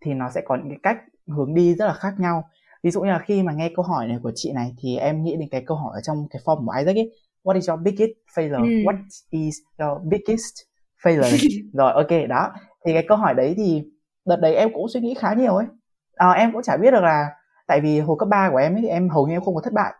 [0.00, 2.50] thì nó sẽ có những cái cách hướng đi rất là khác nhau
[2.82, 5.24] ví dụ như là khi mà nghe câu hỏi này của chị này thì em
[5.24, 7.10] nghĩ đến cái câu hỏi ở trong cái form của Isaac ấy
[7.44, 8.64] what is your biggest failure?
[8.64, 8.84] Ừ.
[8.84, 8.96] what
[9.30, 10.54] is your biggest
[11.02, 11.62] failure?
[11.72, 12.52] Rồi ok đó.
[12.86, 13.82] Thì cái câu hỏi đấy thì
[14.26, 15.66] đợt đấy em cũng suy nghĩ khá nhiều ấy.
[16.14, 17.28] À, em cũng chả biết được là
[17.66, 19.60] tại vì hồi cấp 3 của em ấy thì em hầu như em không có
[19.60, 19.92] thất bại.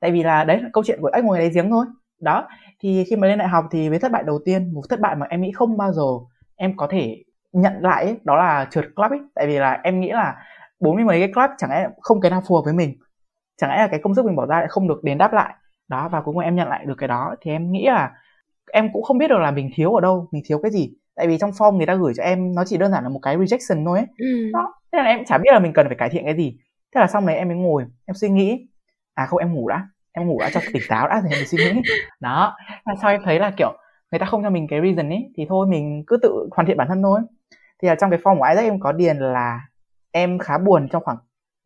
[0.00, 1.86] Tại vì là đấy là câu chuyện của ếch ngồi đáy giếng thôi.
[2.20, 2.48] Đó.
[2.82, 5.16] Thì khi mà lên đại học thì với thất bại đầu tiên một thất bại
[5.16, 6.02] mà em nghĩ không bao giờ
[6.56, 9.20] em có thể nhận lại ấy, đó là trượt club ấy.
[9.34, 10.36] Tại vì là em nghĩ là
[10.80, 12.94] bốn mươi mấy cái club chẳng lẽ không cái nào phù hợp với mình?
[13.56, 15.54] Chẳng lẽ là cái công sức mình bỏ ra lại không được đền đáp lại?
[15.88, 18.10] Đó và cuối cùng em nhận lại được cái đó thì em nghĩ là
[18.72, 20.92] em cũng không biết được là mình thiếu ở đâu mình thiếu cái gì.
[21.16, 23.18] Tại vì trong form người ta gửi cho em nó chỉ đơn giản là một
[23.22, 24.06] cái rejection thôi ấy.
[24.18, 24.50] Ừ.
[24.52, 26.58] đó thế là em chả biết là mình cần phải cải thiện cái gì.
[26.94, 28.66] Thế là xong đấy em mới ngồi em suy nghĩ
[29.14, 31.58] à không em ngủ đã em ngủ đã cho tỉnh táo đã rồi em suy
[31.58, 31.82] nghĩ.
[32.20, 33.72] Đó và sau em thấy là kiểu
[34.12, 36.76] người ta không cho mình cái reason ấy thì thôi mình cứ tự hoàn thiện
[36.76, 37.20] bản thân thôi.
[37.82, 39.60] Thì là trong cái form của Isaac em có điền là
[40.12, 41.16] em khá buồn trong khoảng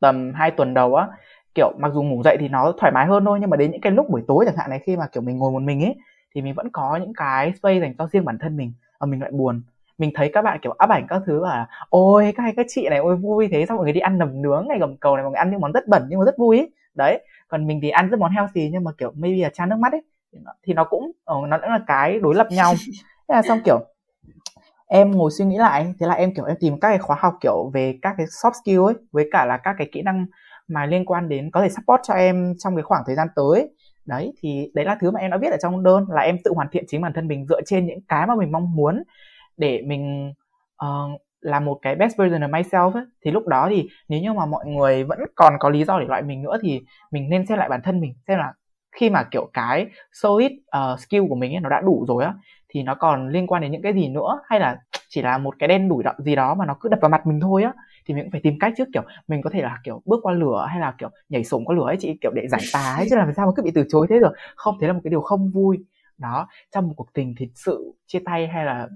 [0.00, 1.08] tầm 2 tuần đầu á.
[1.54, 3.80] Kiểu mặc dù ngủ dậy thì nó thoải mái hơn thôi nhưng mà đến những
[3.80, 5.94] cái lúc buổi tối chẳng hạn này khi mà kiểu mình ngồi một mình ấy
[6.34, 9.20] thì mình vẫn có những cái space dành cho riêng bản thân mình và mình
[9.20, 9.62] lại buồn.
[9.98, 12.98] Mình thấy các bạn kiểu áp ảnh các thứ là ôi các các chị này
[12.98, 13.66] ôi vui thế.
[13.66, 15.60] Xong mọi người đi ăn nầm nướng ngày gầm cầu này mọi người ăn những
[15.60, 16.70] món rất bẩn nhưng mà rất vui ấy.
[16.94, 19.76] đấy còn mình thì ăn rất món healthy nhưng mà kiểu maybe là chan nước
[19.78, 20.02] mắt ấy.
[20.62, 22.72] Thì nó cũng ờ, nó cũng là cái đối lập nhau.
[23.28, 23.78] Thế là xong kiểu
[24.86, 27.34] em ngồi suy nghĩ lại thế là em kiểu em tìm các cái khóa học
[27.40, 30.26] kiểu về các cái soft skill ấy với cả là các cái kỹ năng
[30.68, 33.68] mà liên quan đến có thể support cho em trong cái khoảng thời gian tới
[34.06, 36.52] đấy thì đấy là thứ mà em đã viết ở trong đơn là em tự
[36.54, 39.02] hoàn thiện chính bản thân mình dựa trên những cái mà mình mong muốn
[39.56, 40.32] để mình
[40.84, 43.04] uh, là một cái best version of myself ấy.
[43.24, 46.06] thì lúc đó thì nếu như mà mọi người vẫn còn có lý do để
[46.06, 48.52] loại mình nữa thì mình nên xem lại bản thân mình xem là
[48.94, 52.34] khi mà kiểu cái solid uh, skill của mình ấy, nó đã đủ rồi á
[52.68, 54.40] thì nó còn liên quan đến những cái gì nữa?
[54.48, 54.76] Hay là
[55.08, 57.40] chỉ là một cái đen đủi gì đó mà nó cứ đập vào mặt mình
[57.40, 57.72] thôi á?
[58.06, 60.32] Thì mình cũng phải tìm cách trước kiểu mình có thể là kiểu bước qua
[60.32, 63.06] lửa hay là kiểu nhảy sổng qua lửa ấy chị kiểu để giải tà ấy
[63.10, 64.32] chứ làm sao mà cứ bị từ chối thế được?
[64.56, 65.78] Không thế là một cái điều không vui.
[66.18, 68.88] Đó trong một cuộc tình thì sự chia tay hay là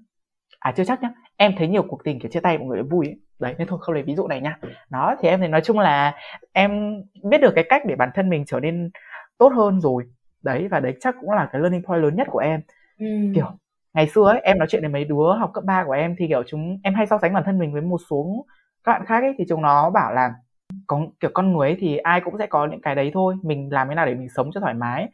[0.59, 3.07] à chưa chắc nhá em thấy nhiều cuộc tình kiểu chia tay mọi người vui
[3.07, 3.17] ấy.
[3.39, 4.59] đấy nên thôi không lấy ví dụ này nhá
[4.91, 6.15] đó thì em thì nói chung là
[6.53, 8.91] em biết được cái cách để bản thân mình trở nên
[9.39, 10.05] tốt hơn rồi
[10.43, 12.61] đấy và đấy chắc cũng là cái learning point lớn nhất của em
[12.99, 13.07] ừ.
[13.35, 13.47] kiểu
[13.95, 16.29] ngày xưa ấy em nói chuyện với mấy đứa học cấp 3 của em thì
[16.29, 18.47] kiểu chúng em hay so sánh bản thân mình với một số
[18.85, 20.35] các bạn khác ấy thì chúng nó bảo là
[20.87, 23.69] có kiểu con người ấy thì ai cũng sẽ có những cái đấy thôi mình
[23.73, 25.09] làm thế nào để mình sống cho thoải mái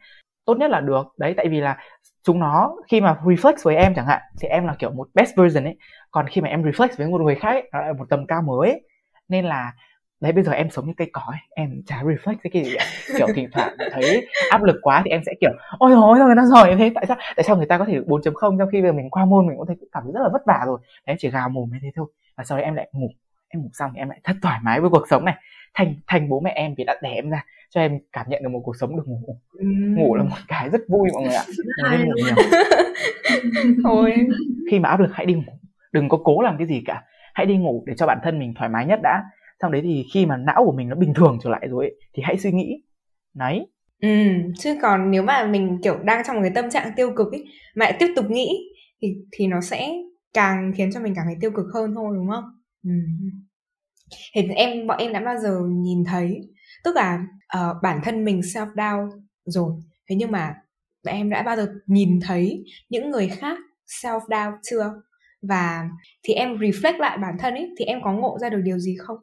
[0.45, 1.77] tốt nhất là được đấy tại vì là
[2.23, 5.35] chúng nó khi mà reflex với em chẳng hạn thì em là kiểu một best
[5.37, 5.77] version ấy
[6.11, 8.41] còn khi mà em reflex với một người khác ấy, nó lại một tầm cao
[8.41, 8.81] mới ấy.
[9.29, 9.73] nên là
[10.21, 12.85] đấy bây giờ em sống như cây cỏ ấy, em chả reflect cái gì cả
[13.17, 16.35] kiểu thỉnh thoảng thấy áp lực quá thì em sẽ kiểu ôi ôi sao người
[16.35, 18.81] ta giỏi thế tại sao tại sao người ta có thể 4 không trong khi
[18.81, 20.79] bây giờ mình qua môn mình cũng thấy cảm thấy rất là vất vả rồi.
[21.07, 23.09] Đấy chỉ gào mồm như thế thôi và sau đấy em lại ngủ.
[23.47, 25.35] Em ngủ xong thì em lại thật thoải mái với cuộc sống này.
[25.73, 28.49] Thành thành bố mẹ em vì đã đẻ em ra cho em cảm nhận được
[28.49, 29.37] một cuộc sống được ngủ.
[29.51, 29.65] Ừ.
[29.97, 31.43] ngủ là một cái rất vui mọi người ạ.
[31.91, 32.35] Nên ngủ nhiều.
[33.83, 34.15] Thôi.
[34.71, 35.53] Khi mà áp lực hãy đi ngủ.
[35.91, 37.03] Đừng có cố làm cái gì cả.
[37.33, 39.23] Hãy đi ngủ để cho bản thân mình thoải mái nhất đã
[39.61, 41.95] xong đấy thì khi mà não của mình nó bình thường trở lại rồi ấy,
[42.13, 42.81] thì hãy suy nghĩ.
[43.33, 43.67] Đấy.
[44.01, 44.09] Ừ
[44.59, 47.45] chứ còn nếu mà mình kiểu đang trong một cái tâm trạng tiêu cực ấy
[47.75, 48.49] mà lại tiếp tục nghĩ
[49.01, 49.93] thì thì nó sẽ
[50.33, 52.43] càng khiến cho mình cảm thấy tiêu cực hơn thôi đúng không?
[52.83, 52.91] Ừ.
[54.33, 56.41] thì em bọn em đã bao giờ nhìn thấy
[56.83, 57.25] tức là
[57.57, 59.13] uh, bản thân mình self doubt
[59.45, 59.71] rồi
[60.09, 60.55] thế nhưng mà
[61.07, 64.93] em đã bao giờ nhìn thấy những người khác self doubt chưa?
[65.41, 65.89] Và
[66.23, 68.95] thì em reflect lại bản thân ấy thì em có ngộ ra được điều gì
[68.99, 69.17] không?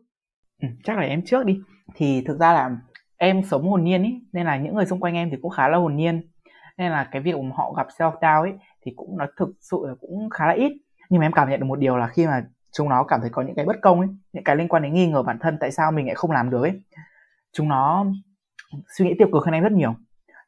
[0.63, 1.61] Ừ, chắc là em trước đi.
[1.95, 2.71] Thì thực ra là
[3.17, 5.69] em sống hồn nhiên ý nên là những người xung quanh em thì cũng khá
[5.69, 6.23] là hồn nhiên.
[6.79, 9.79] Nên là cái việc mà họ gặp self doubt ấy thì cũng nó thực sự
[9.89, 10.73] là cũng khá là ít.
[11.11, 13.31] Nhưng mà em cảm nhận được một điều là khi mà chúng nó cảm thấy
[13.31, 15.57] có những cái bất công ấy những cái liên quan đến nghi ngờ bản thân
[15.61, 16.81] tại sao mình lại không làm được ấy
[17.53, 18.07] chúng nó
[18.97, 19.95] suy nghĩ tiêu cực hơn em rất nhiều.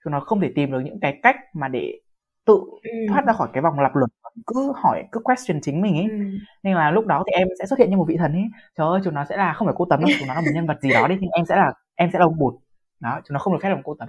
[0.05, 2.01] Chúng nó không thể tìm được những cái cách mà để
[2.47, 2.91] tự ừ.
[3.09, 4.11] thoát ra khỏi cái vòng lặp luẩn
[4.47, 6.07] cứ hỏi cứ question chính mình ấy.
[6.11, 6.17] Ừ.
[6.63, 8.45] nên là lúc đó thì em sẽ xuất hiện như một vị thần ấy.
[8.77, 10.51] Trời ơi chúng nó sẽ là không phải cô tấm đâu chúng nó là một
[10.55, 12.55] nhân vật gì đó đi nhưng em sẽ là em sẽ là ông bụt.
[13.01, 14.09] Đó chúng nó không được phép làm cô tấm.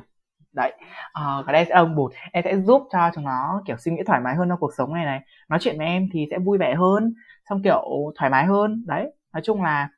[0.54, 0.74] Đấy
[1.20, 2.12] uh, cái đây sẽ là ông bụt.
[2.32, 4.94] Em sẽ giúp cho chúng nó kiểu suy nghĩ thoải mái hơn trong cuộc sống
[4.94, 5.22] này này.
[5.50, 7.14] Nói chuyện với em thì sẽ vui vẻ hơn
[7.50, 8.84] xong kiểu thoải mái hơn.
[8.88, 9.90] Đấy nói chung là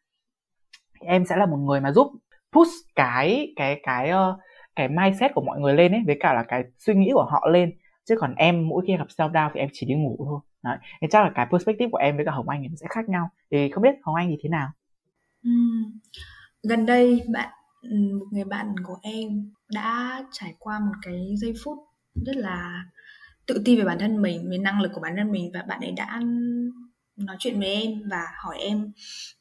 [0.99, 2.07] em sẽ là một người mà giúp
[2.51, 4.39] push cái cái cái uh,
[4.75, 7.47] cái mindset của mọi người lên ấy với cả là cái suy nghĩ của họ
[7.51, 7.71] lên
[8.07, 10.39] chứ còn em mỗi khi gặp self doubt thì em chỉ đi ngủ thôi.
[10.63, 12.87] Đấy thì chắc là cái perspective của em với cả hồng anh thì nó sẽ
[12.89, 13.29] khác nhau.
[13.51, 14.69] Thì không biết hồng anh thì thế nào?
[15.43, 15.51] Ừ.
[16.63, 17.49] gần đây bạn
[17.91, 21.77] một người bạn của em đã trải qua một cái giây phút
[22.25, 22.83] rất là
[23.45, 25.79] tự tin về bản thân mình về năng lực của bản thân mình và bạn
[25.79, 26.21] ấy đã
[27.15, 28.91] nói chuyện với em và hỏi em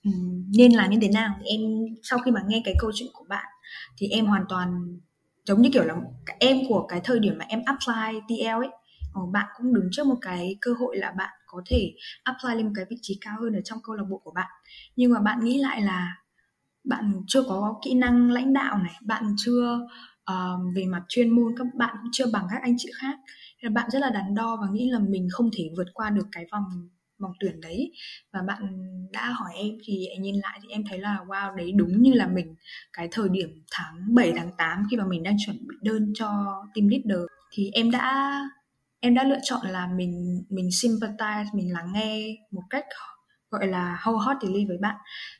[0.04, 1.34] um, nên làm như thế nào.
[1.38, 1.60] Thì em
[2.02, 3.46] sau khi mà nghe cái câu chuyện của bạn
[3.98, 4.98] thì em hoàn toàn
[5.46, 5.94] giống như kiểu là
[6.38, 8.70] em của cái thời điểm mà em apply TL ấy
[9.14, 12.66] ờ, bạn cũng đứng trước một cái cơ hội là bạn có thể apply lên
[12.66, 14.50] một cái vị trí cao hơn ở trong câu lạc bộ của bạn.
[14.96, 16.16] Nhưng mà bạn nghĩ lại là
[16.84, 19.80] bạn chưa có kỹ năng lãnh đạo này bạn chưa
[20.32, 23.18] uh, về mặt chuyên môn các bạn cũng chưa bằng các anh chị khác.
[23.62, 26.26] Nên bạn rất là đắn đo và nghĩ là mình không thể vượt qua được
[26.32, 27.92] cái vòng vòng tuyển đấy.
[28.32, 28.62] Và bạn
[29.12, 32.12] đã hỏi em thì em nhìn lại thì em thấy là wow đấy đúng như
[32.12, 32.54] là mình
[32.92, 36.28] cái thời điểm tháng 7 tháng 8 khi mà mình đang chuẩn bị đơn cho
[36.74, 38.40] team leader thì em đã
[39.00, 42.84] em đã lựa chọn là mình mình sympathize mình lắng nghe một cách
[43.50, 44.96] gọi là wholeheartedly với bạn.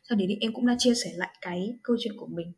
[0.08, 2.52] Sau đấy thì em cũng đã chia sẻ lại cái câu chuyện của mình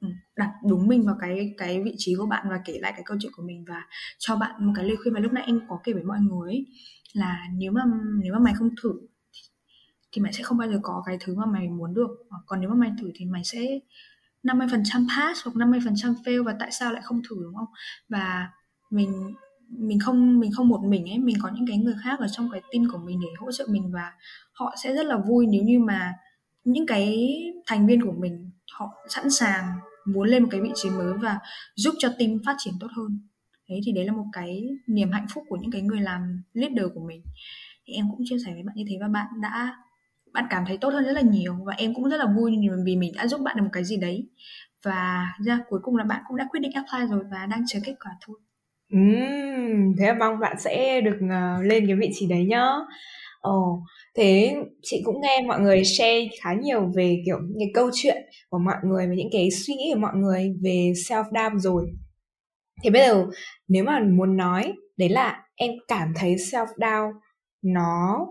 [0.00, 3.02] ừ, đặt đúng mình vào cái cái vị trí của bạn và kể lại cái
[3.06, 3.82] câu chuyện của mình và
[4.18, 6.50] cho bạn một cái lời khuyên mà lúc nãy em có kể với mọi người
[6.50, 6.66] ấy,
[7.12, 7.82] là nếu mà
[8.22, 8.92] nếu mà mày không thử
[9.32, 9.40] thì,
[10.12, 12.08] thì mày sẽ không bao giờ có cái thứ mà mày muốn được.
[12.46, 13.78] Còn nếu mà mày thử thì mày sẽ
[14.42, 17.68] 50% pass hoặc 50% fail và tại sao lại không thử đúng không?
[18.08, 18.48] Và
[18.90, 19.34] mình
[19.68, 22.50] mình không mình không một mình ấy mình có những cái người khác ở trong
[22.52, 24.12] cái team của mình để hỗ trợ mình và
[24.52, 26.12] họ sẽ rất là vui nếu như mà
[26.64, 27.28] những cái
[27.66, 29.64] thành viên của mình họ sẵn sàng
[30.06, 31.38] muốn lên một cái vị trí mới và
[31.76, 33.28] giúp cho team phát triển tốt hơn
[33.68, 36.86] thế thì đấy là một cái niềm hạnh phúc của những cái người làm leader
[36.94, 37.22] của mình
[37.86, 39.76] thì em cũng chia sẻ với bạn như thế và bạn đã
[40.32, 42.96] bạn cảm thấy tốt hơn rất là nhiều và em cũng rất là vui vì
[42.96, 44.28] mình đã giúp bạn được một cái gì đấy
[44.84, 47.78] và ra cuối cùng là bạn cũng đã quyết định apply rồi và đang chờ
[47.84, 48.36] kết quả thôi
[48.94, 52.66] uhm, thế là mong bạn sẽ được uh, lên cái vị trí đấy nhá.
[53.40, 53.82] Ồ,
[54.16, 58.16] thế chị cũng nghe mọi người share khá nhiều về kiểu những cái câu chuyện
[58.48, 61.84] của mọi người và những cái suy nghĩ của mọi người về self doubt rồi.
[62.82, 63.26] Thì bây giờ
[63.68, 67.16] nếu mà muốn nói đấy là em cảm thấy self doubt
[67.62, 68.26] nó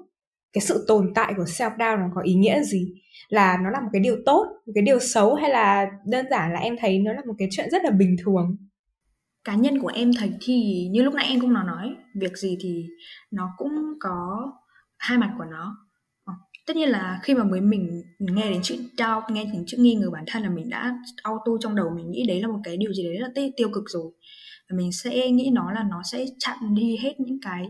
[0.54, 2.94] cái sự tồn tại của self doubt nó có ý nghĩa gì?
[3.30, 6.54] Là nó là một cái điều tốt, một cái điều xấu hay là đơn giản
[6.54, 8.58] là em thấy nó là một cái chuyện rất là bình thường?
[9.48, 12.58] cá nhân của em thấy thì như lúc nãy em cũng nói nói việc gì
[12.62, 12.88] thì
[13.32, 14.52] nó cũng có
[14.98, 15.87] hai mặt của nó
[16.68, 19.96] tất nhiên là khi mà mới mình nghe đến chữ doubt nghe đến chữ nghi
[19.96, 22.78] ngờ bản thân là mình đã auto trong đầu mình nghĩ đấy là một cái
[22.78, 24.12] điều gì đấy là tiêu cực rồi.
[24.70, 27.70] Và mình sẽ nghĩ nó là nó sẽ chặn đi hết những cái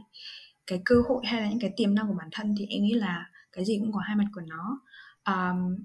[0.68, 2.94] cái cơ hội hay là những cái tiềm năng của bản thân thì em nghĩ
[2.94, 4.80] là cái gì cũng có hai mặt của nó.
[5.26, 5.84] Um,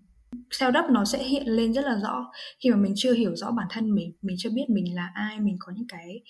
[0.51, 2.31] self doubt nó sẽ hiện lên rất là rõ.
[2.61, 5.41] Khi mà mình chưa hiểu rõ bản thân mình mình chưa biết mình là ai
[5.41, 6.21] mình có những cái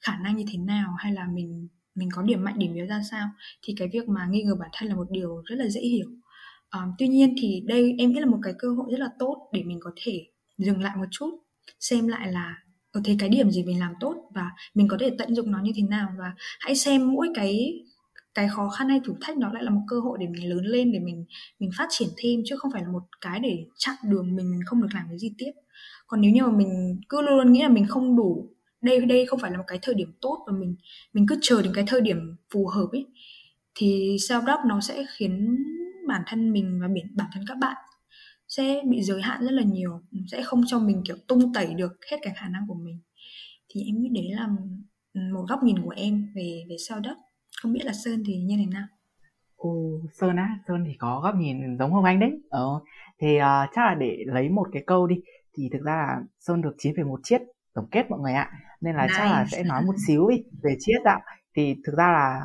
[0.00, 3.02] khả năng như thế nào hay là mình mình có điểm mạnh điểm yếu ra
[3.10, 3.28] sao
[3.62, 6.06] thì cái việc mà nghi ngờ bản thân là một điều rất là dễ hiểu
[6.74, 9.50] um, tuy nhiên thì đây em nghĩ là một cái cơ hội rất là tốt
[9.52, 10.26] để mình có thể
[10.58, 11.30] dừng lại một chút
[11.80, 12.58] xem lại là
[12.92, 15.58] ở thế cái điểm gì mình làm tốt và mình có thể tận dụng nó
[15.62, 17.80] như thế nào và hãy xem mỗi cái
[18.34, 20.64] cái khó khăn hay thử thách nó lại là một cơ hội để mình lớn
[20.64, 21.24] lên để mình
[21.58, 24.82] mình phát triển thêm chứ không phải là một cái để chặn đường mình không
[24.82, 25.52] được làm cái gì tiếp.
[26.06, 29.26] Còn nếu như mà mình cứ luôn luôn nghĩ là mình không đủ đây đây
[29.26, 30.76] không phải là một cái thời điểm tốt và mình
[31.12, 33.06] mình cứ chờ đến cái thời điểm phù hợp ấy
[33.74, 35.56] thì self doubt nó sẽ khiến
[36.08, 37.76] bản thân mình và biển bản thân các bạn
[38.48, 41.92] sẽ bị giới hạn rất là nhiều sẽ không cho mình kiểu tung tẩy được
[42.10, 43.00] hết cả khả năng của mình
[43.68, 44.48] thì em nghĩ đấy là
[45.32, 47.18] một góc nhìn của em về về self doubt
[47.62, 48.86] không biết là sơn thì như thế nào
[49.64, 52.30] Ồ, Sơn á, Sơn thì có góc nhìn giống Hồng Anh đấy.
[52.50, 52.80] Ờ,
[53.20, 55.16] thì uh, chắc là để lấy một cái câu đi,
[55.56, 57.42] thì thực ra là Sơn được 9,1 chiết
[57.74, 58.50] tổng kết mọi người ạ.
[58.80, 59.14] Nên là nice.
[59.16, 61.20] chắc là sẽ nói một xíu đi về chiết ạ.
[61.56, 62.40] Thì thực ra là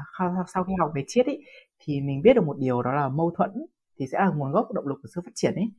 [0.54, 1.34] sau khi học về chiết ý,
[1.80, 3.52] thì mình biết được một điều đó là mâu thuẫn
[4.00, 5.72] thì sẽ là nguồn gốc động lực của sự phát triển ấy.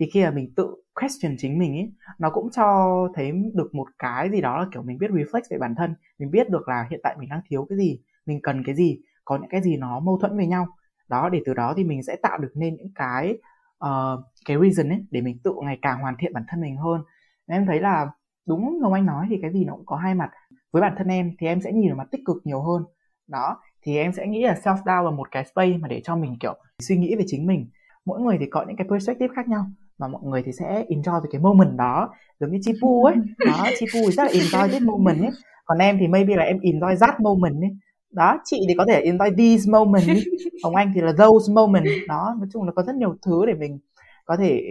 [0.00, 3.88] Thì khi mà mình tự question chính mình ấy, nó cũng cho thấy được một
[3.98, 6.86] cái gì đó là kiểu mình biết reflect về bản thân, mình biết được là
[6.90, 9.76] hiện tại mình đang thiếu cái gì, mình cần cái gì, có những cái gì
[9.76, 10.66] nó mâu thuẫn với nhau.
[11.08, 13.38] Đó để từ đó thì mình sẽ tạo được nên những cái
[13.84, 17.02] uh, cái reason ấy để mình tự ngày càng hoàn thiện bản thân mình hơn.
[17.46, 18.10] Em thấy là
[18.46, 20.30] đúng như anh nói thì cái gì nó cũng có hai mặt.
[20.72, 22.84] Với bản thân em thì em sẽ nhìn vào mặt tích cực nhiều hơn.
[23.26, 26.16] Đó thì em sẽ nghĩ là self doubt là một cái space mà để cho
[26.16, 27.66] mình kiểu suy nghĩ về chính mình.
[28.04, 29.66] Mỗi người thì có những cái perspective khác nhau
[29.98, 33.16] và mọi người thì sẽ enjoy về cái moment đó giống như Chipu ấy.
[33.46, 35.30] Đó Chipu rất là enjoy this moment ấy.
[35.64, 37.70] Còn em thì maybe là em enjoy that moment ấy.
[38.10, 40.24] Đó chị thì có thể enjoy these moments
[40.64, 43.54] Hồng Anh thì là those moments đó nói chung là có rất nhiều thứ để
[43.54, 43.78] mình
[44.24, 44.62] có thể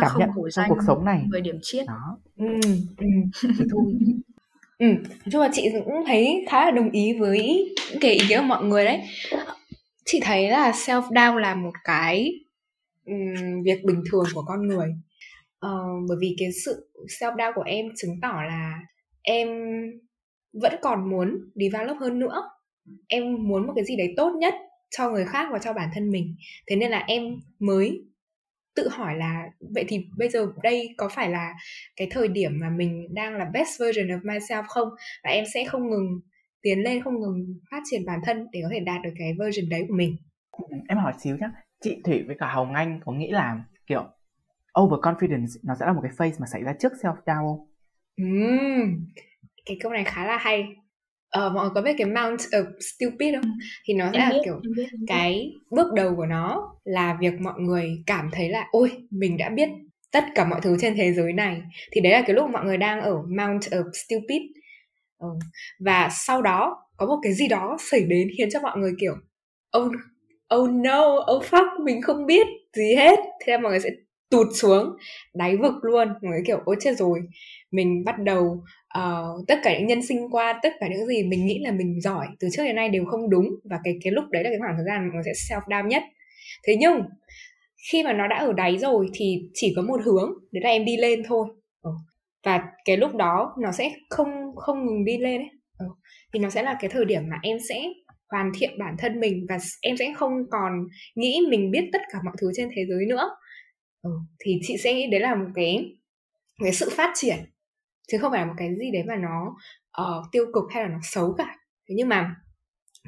[0.00, 1.24] cảm nhận trong cuộc sống này.
[1.26, 2.18] mười điểm chiết đó.
[2.36, 2.46] Ừ,
[2.96, 3.06] ừ.
[3.58, 3.94] Thế thôi
[4.78, 8.20] ừ nói chung là chị cũng thấy khá là đồng ý với những cái ý
[8.28, 9.00] kiến của mọi người đấy.
[10.04, 12.32] Chị thấy là self doubt là một cái
[13.06, 14.88] um, việc bình thường của con người.
[15.66, 18.78] Uh, bởi vì cái sự self doubt của em chứng tỏ là
[19.22, 19.48] em
[20.52, 22.42] vẫn còn muốn develop hơn nữa.
[23.08, 24.54] Em muốn một cái gì đấy tốt nhất
[24.96, 26.36] cho người khác và cho bản thân mình.
[26.66, 27.22] Thế nên là em
[27.58, 28.02] mới
[28.76, 31.54] tự hỏi là vậy thì bây giờ đây có phải là
[31.96, 34.88] cái thời điểm mà mình đang là best version of myself không?
[35.24, 36.20] Và em sẽ không ngừng
[36.62, 39.68] tiến lên không ngừng phát triển bản thân để có thể đạt được cái version
[39.68, 40.16] đấy của mình.
[40.88, 41.48] Em hỏi xíu nhé
[41.84, 44.04] chị thủy với cả hồng anh có nghĩ là kiểu
[44.74, 47.68] overconfidence nó sẽ là một cái phase mà xảy ra trước self doubt không?
[48.22, 49.06] Uhm,
[49.66, 50.76] cái câu này khá là hay
[51.38, 53.52] uh, mọi người có biết cái Mount of Stupid không?
[53.84, 54.60] Thì nó sẽ là kiểu
[55.06, 59.48] cái bước đầu của nó là việc mọi người cảm thấy là ôi mình đã
[59.48, 59.68] biết
[60.12, 62.76] tất cả mọi thứ trên thế giới này thì đấy là cái lúc mọi người
[62.76, 64.42] đang ở Mount of Stupid
[65.18, 65.28] ừ.
[65.80, 69.14] và sau đó có một cái gì đó xảy đến khiến cho mọi người kiểu
[69.78, 69.92] oh
[70.54, 73.90] oh no oh fuck mình không biết gì hết thế là mọi người sẽ
[74.30, 74.96] tụt xuống
[75.34, 77.20] đáy vực luôn mọi người kiểu ôi chết rồi
[77.70, 78.64] mình bắt đầu
[78.98, 82.00] uh, tất cả những nhân sinh qua tất cả những gì mình nghĩ là mình
[82.00, 84.58] giỏi từ trước đến nay đều không đúng và cái cái lúc đấy là cái
[84.58, 86.02] khoảng thời gian mà sẽ self down nhất.
[86.66, 87.02] Thế nhưng
[87.90, 90.84] khi mà nó đã ở đáy rồi thì chỉ có một hướng đấy là em
[90.84, 91.48] đi lên thôi.
[91.82, 91.90] Ờ,
[92.44, 95.50] và cái lúc đó nó sẽ không không ngừng đi lên ấy.
[95.78, 95.86] Ờ,
[96.32, 97.84] thì nó sẽ là cái thời điểm mà em sẽ
[98.30, 100.72] hoàn thiện bản thân mình và em sẽ không còn
[101.14, 103.30] nghĩ mình biết tất cả mọi thứ trên thế giới nữa.
[104.02, 104.10] Ừ.
[104.38, 105.96] thì chị sẽ nghĩ đấy là một cái
[106.62, 107.36] cái sự phát triển
[108.08, 109.56] chứ không phải là một cái gì đấy mà nó
[110.02, 111.56] uh, tiêu cực hay là nó xấu cả
[111.88, 112.36] thế nhưng mà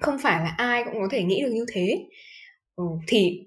[0.01, 2.07] không phải là ai cũng có thể nghĩ được như thế
[2.77, 3.47] ừ, thì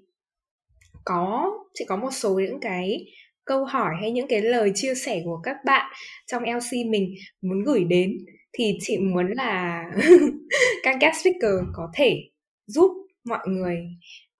[1.04, 3.06] có chỉ có một số những cái
[3.44, 5.92] câu hỏi hay những cái lời chia sẻ của các bạn
[6.26, 8.18] trong LC mình muốn gửi đến
[8.52, 9.84] thì chị muốn là
[10.82, 12.30] các guest speaker có thể
[12.66, 12.90] giúp
[13.24, 13.78] mọi người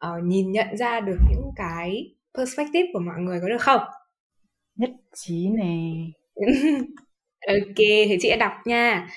[0.07, 3.81] uh, nhìn nhận ra được những cái perspective của mọi người có được không?
[4.77, 5.91] Nhất trí nè.
[7.47, 9.09] ok, thì chị đã đọc nha.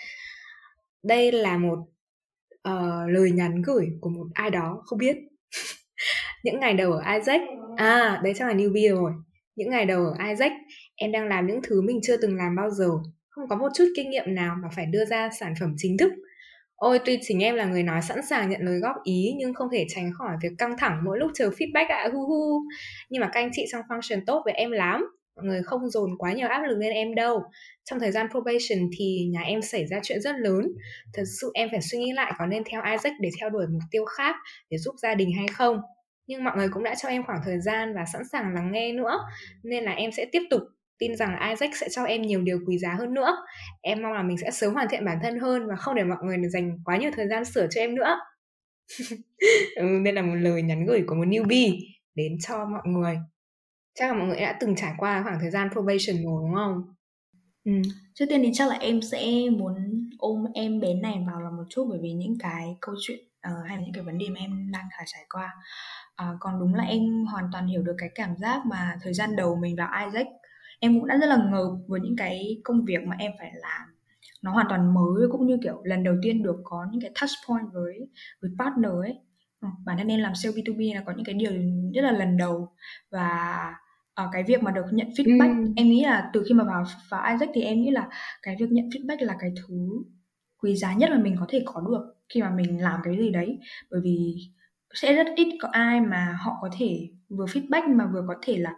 [1.04, 1.78] Đây là một
[2.69, 5.17] uh, lời nhắn gửi của một ai đó không biết.
[6.43, 7.41] những ngày đầu ở Isaac,
[7.76, 9.12] à đấy chắc là newbie rồi.
[9.56, 10.52] Những ngày đầu ở Isaac,
[10.95, 12.89] em đang làm những thứ mình chưa từng làm bao giờ,
[13.30, 16.13] không có một chút kinh nghiệm nào mà phải đưa ra sản phẩm chính thức.
[16.76, 19.67] Ôi tuy chính em là người nói sẵn sàng nhận lời góp ý nhưng không
[19.71, 22.62] thể tránh khỏi việc căng thẳng mỗi lúc chờ feedback ạ, à, hu hu.
[23.10, 26.10] Nhưng mà các anh chị trong function tốt với em lắm mọi người không dồn
[26.17, 27.43] quá nhiều áp lực lên em đâu.
[27.84, 30.65] Trong thời gian probation thì nhà em xảy ra chuyện rất lớn.
[31.13, 33.81] Thật sự em phải suy nghĩ lại có nên theo Isaac để theo đuổi mục
[33.92, 34.36] tiêu khác
[34.69, 35.81] để giúp gia đình hay không.
[36.27, 38.94] Nhưng mọi người cũng đã cho em khoảng thời gian và sẵn sàng lắng nghe
[38.94, 39.19] nữa
[39.63, 40.62] nên là em sẽ tiếp tục
[41.00, 43.36] tin rằng Isaac sẽ cho em nhiều điều quý giá hơn nữa.
[43.81, 46.17] Em mong là mình sẽ sớm hoàn thiện bản thân hơn và không để mọi
[46.23, 48.15] người dành quá nhiều thời gian sửa cho em nữa.
[49.75, 51.79] Ừ, đây là một lời nhắn gửi của một newbie
[52.15, 53.17] đến cho mọi người
[53.96, 56.94] chắc là mọi người đã từng trải qua khoảng thời gian probation rồi đúng không?
[57.65, 57.71] Ừ.
[58.13, 59.75] trước tiên thì chắc là em sẽ muốn
[60.17, 63.67] ôm em bé này vào là một chút bởi vì những cái câu chuyện uh,
[63.67, 65.54] hay là những cái vấn đề mà em đang phải trải qua
[66.21, 69.35] uh, còn đúng là em hoàn toàn hiểu được cái cảm giác mà thời gian
[69.35, 70.27] đầu mình vào Isaac.
[70.79, 73.89] Em cũng đã rất là ngợp với những cái công việc mà em phải làm.
[74.41, 77.31] Nó hoàn toàn mới cũng như kiểu lần đầu tiên được có những cái touch
[77.48, 78.10] point với
[78.41, 79.19] với partner ấy.
[79.62, 81.52] Ừ, bản thân em làm sale B2B là có những cái điều
[81.94, 82.69] rất là lần đầu
[83.12, 83.73] và
[84.16, 85.72] ở ờ, cái việc mà được nhận feedback ừ.
[85.76, 88.10] em nghĩ là từ khi mà vào vào Isaac thì em nghĩ là
[88.42, 89.76] cái việc nhận feedback là cái thứ
[90.58, 93.32] quý giá nhất mà mình có thể có được khi mà mình làm cái gì
[93.32, 93.60] đấy
[93.92, 94.36] bởi vì
[94.94, 98.58] sẽ rất ít có ai mà họ có thể vừa feedback mà vừa có thể
[98.58, 98.74] là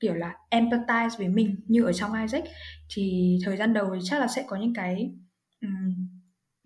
[0.00, 2.44] kiểu là empathize với mình như ở trong Isaac
[2.94, 5.12] thì thời gian đầu thì chắc là sẽ có những cái
[5.62, 6.08] um,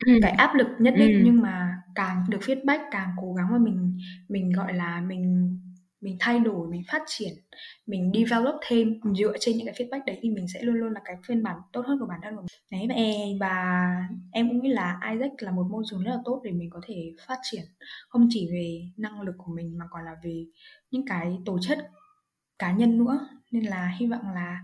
[0.06, 0.12] ừ.
[0.22, 1.20] cái áp lực nhất định ừ.
[1.24, 3.98] nhưng mà càng được feedback càng cố gắng mà mình
[4.28, 5.50] mình gọi là mình
[6.04, 7.32] mình thay đổi mình phát triển
[7.86, 11.00] mình develop thêm dựa trên những cái feedback đấy thì mình sẽ luôn luôn là
[11.04, 13.86] cái phiên bản tốt hơn của bản thân của mình đấy và em, và
[14.32, 16.80] em cũng nghĩ là Isaac là một môi trường rất là tốt để mình có
[16.86, 17.64] thể phát triển
[18.08, 20.44] không chỉ về năng lực của mình mà còn là về
[20.90, 21.78] những cái tổ chất
[22.58, 24.58] cá nhân nữa nên là hy vọng là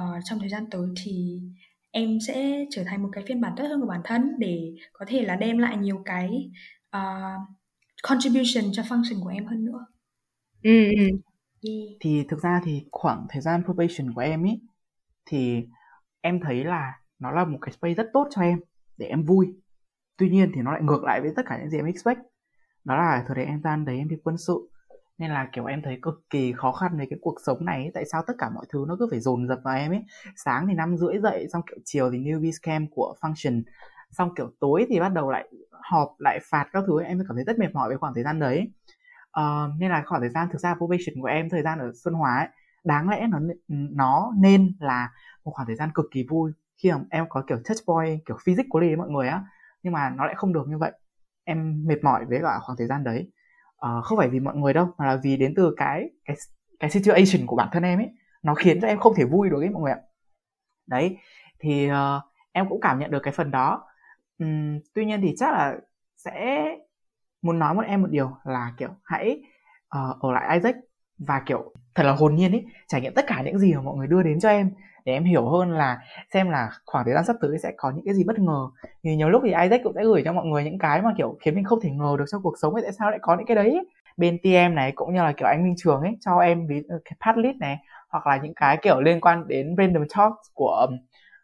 [0.00, 1.40] uh, trong thời gian tới thì
[1.90, 5.06] em sẽ trở thành một cái phiên bản tốt hơn của bản thân để có
[5.08, 6.50] thể là đem lại nhiều cái
[6.96, 7.40] uh,
[8.02, 9.86] contribution cho function của em hơn nữa.
[10.62, 11.18] Ừ, ừ.
[12.00, 14.60] Thì thực ra thì khoảng thời gian probation của em ý
[15.26, 15.66] thì
[16.22, 18.60] em thấy là nó là một cái space rất tốt cho em
[18.98, 19.48] để em vui.
[20.18, 22.18] Tuy nhiên thì nó lại ngược lại với tất cả những gì em expect.
[22.84, 24.70] Đó là thời điểm em gian đấy em đi quân sự
[25.18, 27.90] nên là kiểu em thấy cực kỳ khó khăn với cái cuộc sống này ấy.
[27.94, 30.04] tại sao tất cả mọi thứ nó cứ phải dồn dập vào em ấy
[30.36, 33.62] sáng thì năm rưỡi dậy xong kiểu chiều thì newbie scam của function
[34.12, 37.06] xong kiểu tối thì bắt đầu lại họp lại phạt các thứ ấy.
[37.08, 38.68] em cảm thấy rất mệt mỏi với khoảng thời gian đấy
[39.38, 42.14] uh, nên là khoảng thời gian thực ra probation của em thời gian ở xuân
[42.14, 42.48] hóa ấy,
[42.84, 45.10] đáng lẽ nó nó nên là
[45.44, 46.52] một khoảng thời gian cực kỳ vui.
[46.82, 49.44] Khi mà em có kiểu touch point kiểu physical với mọi người á
[49.82, 50.92] nhưng mà nó lại không được như vậy.
[51.44, 53.30] Em mệt mỏi với cả khoảng thời gian đấy.
[53.86, 56.36] Uh, không phải vì mọi người đâu mà là vì đến từ cái cái
[56.80, 58.08] cái situation của bản thân em ấy
[58.42, 60.00] nó khiến cho em không thể vui được ấy mọi người ạ.
[60.86, 61.16] Đấy
[61.58, 62.22] thì uh,
[62.52, 63.84] em cũng cảm nhận được cái phần đó.
[64.44, 65.76] Uhm, tuy nhiên thì chắc là
[66.16, 66.66] sẽ
[67.42, 69.40] muốn nói một em một điều là kiểu hãy
[69.98, 70.76] uh, ở lại Isaac
[71.18, 73.96] và kiểu thật là hồn nhiên ấy trải nghiệm tất cả những gì mà mọi
[73.96, 74.70] người đưa đến cho em
[75.04, 75.98] để em hiểu hơn là
[76.34, 78.68] xem là khoảng thời gian sắp tới sẽ có những cái gì bất ngờ.
[79.04, 81.38] Thì nhiều lúc thì Isaac cũng sẽ gửi cho mọi người những cái mà kiểu
[81.40, 83.46] khiến mình không thể ngờ được trong cuộc sống ấy tại sao lại có những
[83.46, 83.86] cái đấy.
[84.16, 87.16] Bên TM này cũng như là kiểu anh Minh Trường ấy cho em ví cái
[87.26, 87.76] Padlet này
[88.10, 90.86] hoặc là những cái kiểu liên quan đến random talk của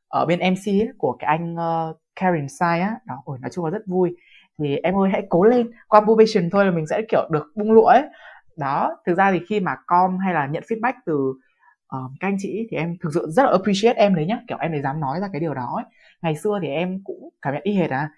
[0.09, 2.97] ở bên MC ấy, của cái anh uh, Karen Sai á.
[3.07, 4.17] Đó ôi nói chung là rất vui
[4.59, 5.71] thì em ơi hãy cố lên.
[5.89, 8.03] Qua probation thôi là mình sẽ kiểu được bung lụa ấy.
[8.57, 11.15] Đó thực ra thì khi mà com hay là nhận feedback từ
[11.97, 14.39] uh, các anh chị thì em thực sự rất là appreciate em đấy nhá.
[14.49, 15.85] Kiểu em đấy dám nói ra cái điều đó ấy.
[16.23, 18.11] ngày xưa thì em cũng cảm nhận y hệt à.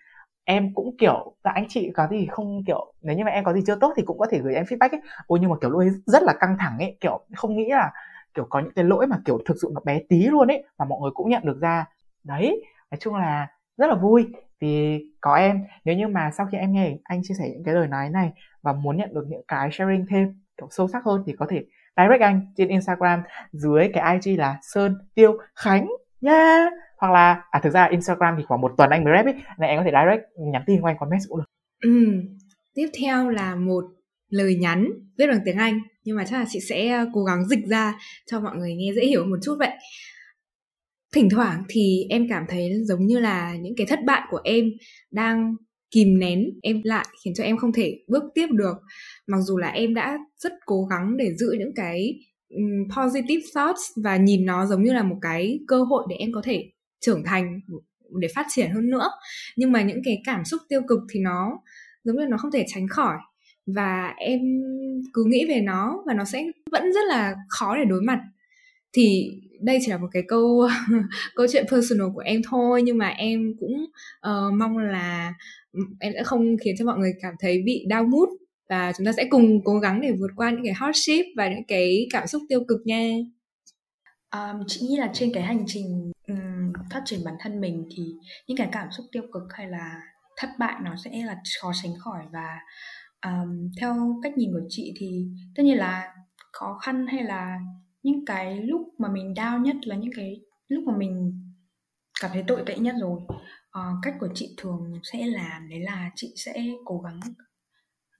[0.44, 3.52] Em cũng kiểu là anh chị có gì không kiểu nếu như mà em có
[3.52, 5.00] gì chưa tốt thì cũng có thể gửi em feedback ấy.
[5.26, 6.96] Ôi nhưng mà kiểu lúc ấy rất là căng thẳng ấy.
[7.00, 7.92] Kiểu không nghĩ là
[8.34, 10.84] kiểu có những cái lỗi mà kiểu thực sự nó bé tí luôn ấy mà
[10.84, 11.84] mọi người cũng nhận được ra.
[12.24, 14.26] Đấy nói chung là rất là vui.
[14.60, 17.74] Vì có em nếu như mà sau khi em nghe anh chia sẻ những cái
[17.74, 18.30] lời nói này
[18.62, 21.64] và muốn nhận được những cái sharing thêm, kiểu, sâu sắc hơn thì có thể
[21.96, 23.22] direct anh trên Instagram
[23.52, 25.88] dưới cái IG là Sơn Tiêu Khánh
[26.20, 26.72] nha yeah.
[26.98, 29.68] hoặc là à thực ra Instagram thì khoảng một tuần anh mới rep ấy, nên
[29.68, 30.22] em có thể direct,
[30.52, 31.44] nhắn tin qua anh qua message cũng được.
[31.84, 32.22] Ừ.
[32.74, 33.84] Tiếp theo là một
[34.28, 37.48] lời nhắn viết bằng tiếng Anh, nhưng mà chắc là chị sẽ ờ, cố gắng
[37.48, 37.94] dịch ra
[38.26, 39.70] cho mọi người nghe dễ hiểu một chút vậy.
[41.16, 44.70] Thỉnh thoảng thì em cảm thấy giống như là những cái thất bại của em
[45.10, 45.54] đang
[45.90, 48.76] kìm nén em lại, khiến cho em không thể bước tiếp được.
[49.26, 52.20] Mặc dù là em đã rất cố gắng để giữ những cái
[52.96, 56.42] positive thoughts và nhìn nó giống như là một cái cơ hội để em có
[56.44, 57.60] thể trưởng thành,
[58.20, 59.08] để phát triển hơn nữa,
[59.56, 61.58] nhưng mà những cái cảm xúc tiêu cực thì nó
[62.04, 63.16] giống như nó không thể tránh khỏi.
[63.66, 64.40] Và em
[65.12, 68.20] cứ nghĩ về nó và nó sẽ vẫn rất là khó để đối mặt.
[68.92, 70.68] Thì đây chỉ là một cái câu
[71.34, 73.84] câu chuyện personal của em thôi nhưng mà em cũng
[74.28, 75.34] uh, mong là
[75.72, 78.28] ừ, em sẽ không khiến cho mọi người cảm thấy bị đau mút
[78.68, 81.64] và chúng ta sẽ cùng cố gắng để vượt qua những cái hardship và những
[81.68, 83.10] cái cảm xúc tiêu cực nha.
[84.30, 88.02] Um, chị nghĩ là trên cái hành trình um, phát triển bản thân mình thì
[88.46, 90.00] những cái cảm xúc tiêu cực hay là
[90.36, 92.22] thất bại nó sẽ là khó tránh khỏi.
[92.32, 92.58] Và
[93.26, 96.14] um, theo cách nhìn của chị thì tất nhiên là
[96.52, 97.58] khó khăn hay là
[98.06, 101.42] những cái lúc mà mình đau nhất là những cái lúc mà mình
[102.20, 103.20] cảm thấy tội tệ nhất rồi.
[103.70, 107.20] À, cách của chị thường sẽ làm đấy là chị sẽ cố gắng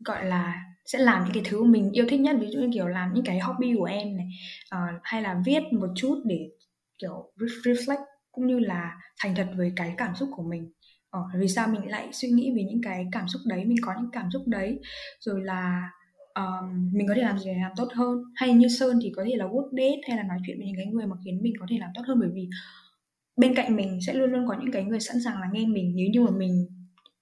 [0.05, 2.71] gọi là sẽ làm những cái thứ mà mình yêu thích nhất ví dụ như
[2.75, 4.27] kiểu làm những cái hobby của em này
[4.75, 6.51] uh, hay là viết một chút để
[6.99, 10.73] kiểu reflect cũng như là thành thật với cái cảm xúc của mình.
[11.11, 13.95] Ờ, vì sao mình lại suy nghĩ về những cái cảm xúc đấy mình có
[14.01, 14.81] những cảm xúc đấy.
[15.21, 15.91] Rồi là
[16.37, 18.23] um, mình có thể làm gì để làm tốt hơn?
[18.35, 20.77] Hay như sơn thì có thể là work date hay là nói chuyện với những
[20.77, 22.21] cái người mà khiến mình có thể làm tốt hơn?
[22.21, 22.49] Bởi vì
[23.37, 25.93] bên cạnh mình sẽ luôn luôn có những cái người sẵn sàng là nghe mình.
[25.97, 26.67] Nếu như mà mình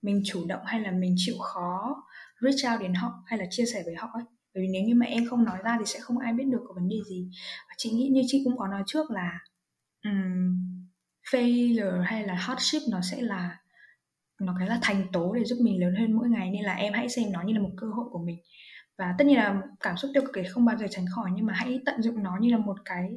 [0.02, 2.04] mình chủ động hay là mình chịu khó
[2.40, 4.24] reach out đến họ hay là chia sẻ với họ ấy.
[4.54, 6.60] Bởi vì nếu như mà em không nói ra thì sẽ không ai biết được
[6.68, 7.28] có vấn đề gì.
[7.68, 9.38] Và chị nghĩ như chị cũng có nói trước là
[10.04, 10.56] um,
[11.30, 13.58] failure hay là hardship nó sẽ là
[14.40, 16.50] nó cái là thành tố để giúp mình lớn hơn mỗi ngày.
[16.50, 18.38] Nên là em hãy xem nó như là một cơ hội của mình
[18.98, 21.46] và tất nhiên là cảm xúc tiêu cực thì không bao giờ tránh khỏi nhưng
[21.46, 23.10] mà hãy tận dụng nó như là một cái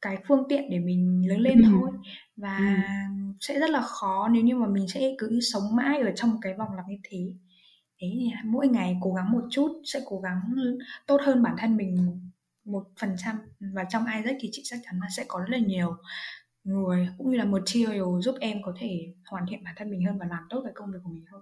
[0.00, 1.68] cái phương tiện để mình lớn lên ừ.
[1.70, 1.90] thôi
[2.36, 2.58] và
[3.08, 3.32] ừ.
[3.40, 6.38] sẽ rất là khó nếu như mà mình sẽ cứ sống mãi ở trong một
[6.42, 7.34] cái vòng lặp như thế
[8.00, 8.08] thế
[8.44, 10.40] mỗi ngày cố gắng một chút sẽ cố gắng
[11.06, 12.20] tốt hơn bản thân mình
[12.64, 13.38] một phần trăm
[13.74, 15.96] và trong Isaac thì chị chắc chắn là sẽ có rất là nhiều
[16.64, 20.18] người cũng như là material giúp em có thể hoàn thiện bản thân mình hơn
[20.18, 21.40] và làm tốt cái công việc của mình hơn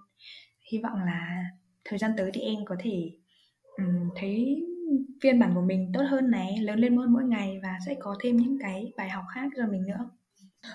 [0.73, 1.45] hy vọng là
[1.85, 3.11] thời gian tới thì em có thể
[3.77, 4.67] um, thấy
[5.23, 8.17] phiên bản của mình tốt hơn này lớn lên hơn mỗi ngày và sẽ có
[8.23, 10.11] thêm những cái bài học khác cho mình nữa.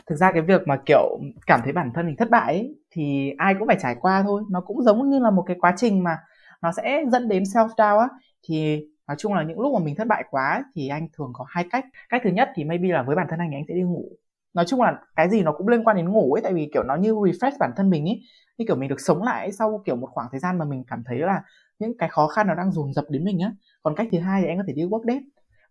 [0.08, 3.34] Thực ra cái việc mà kiểu cảm thấy bản thân mình thất bại ấy, thì
[3.38, 4.44] ai cũng phải trải qua thôi.
[4.50, 6.18] Nó cũng giống như là một cái quá trình mà
[6.62, 8.08] nó sẽ dẫn đến self doubt á.
[8.48, 11.46] Thì nói chung là những lúc mà mình thất bại quá thì anh thường có
[11.50, 11.86] hai cách.
[12.10, 14.12] Cách thứ nhất thì maybe là với bản thân anh anh sẽ đi ngủ
[14.56, 16.84] nói chung là cái gì nó cũng liên quan đến ngủ ấy tại vì kiểu
[16.84, 18.22] nó như refresh bản thân mình ấy.
[18.58, 21.04] Như kiểu mình được sống lại sau kiểu một khoảng thời gian mà mình cảm
[21.06, 21.44] thấy là
[21.80, 23.52] những cái khó khăn nó đang dồn dập đến mình á.
[23.84, 25.22] Còn cách thứ hai thì anh có thể đi work date.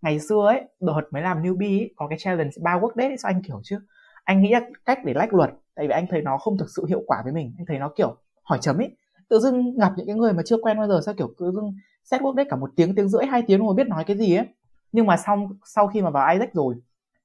[0.03, 3.17] Ngày xưa ấy đợt mới làm newbie ấy, có cái challenge ba work date ấy,
[3.19, 3.79] sao anh kiểu chứ
[4.25, 6.87] anh nghĩ là cách để lách luật tại vì anh thấy nó không thực sự
[6.89, 7.55] hiệu quả với mình.
[7.59, 8.97] Anh thấy nó kiểu hỏi chấm ấy.
[9.29, 11.73] Tự dưng gặp những cái người mà chưa quen bao giờ sao kiểu tự dưng
[12.05, 14.37] set work date cả một tiếng tiếng rưỡi hai tiếng rồi biết nói cái gì
[14.37, 14.47] ấy.
[14.93, 16.75] Nhưng mà xong sau khi mà vào Isaac rồi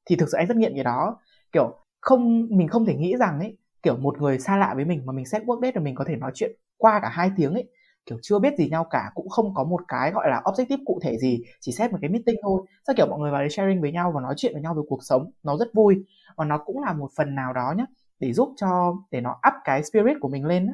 [0.05, 1.17] thì thực sự anh rất nghiện cái đó
[1.51, 5.01] kiểu không mình không thể nghĩ rằng ấy kiểu một người xa lạ với mình
[5.05, 7.53] mà mình set work date rồi mình có thể nói chuyện qua cả hai tiếng
[7.53, 7.69] ấy.
[8.05, 10.99] Kiểu chưa biết gì nhau cả cũng không có một cái gọi là objective cụ
[11.03, 12.61] thể gì chỉ xét một cái meeting thôi.
[12.87, 14.81] Sao kiểu mọi người vào đấy sharing với nhau và nói chuyện với nhau về
[14.89, 16.05] cuộc sống nó rất vui.
[16.35, 17.85] Và nó cũng là một phần nào đó nhé
[18.19, 20.67] để giúp cho để nó up cái spirit của mình lên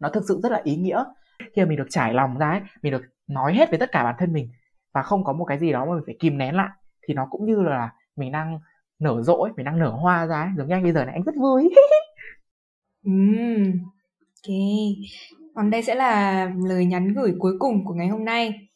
[0.00, 1.04] nó thực sự rất là ý nghĩa.
[1.38, 4.04] Khi mà mình được trải lòng ra ấy, mình được nói hết với tất cả
[4.04, 4.48] bản thân mình
[4.94, 6.68] và không có một cái gì đó mà mình phải kìm nén lại
[7.08, 8.58] thì nó cũng như là mình đang
[9.02, 10.50] nở rộ ấy, mình đang nở hoa ra ấy.
[10.56, 11.62] giống như anh bây giờ này anh rất vui
[13.08, 13.64] uhm,
[14.20, 14.56] ok
[15.54, 18.68] còn đây sẽ là lời nhắn gửi cuối cùng của ngày hôm nay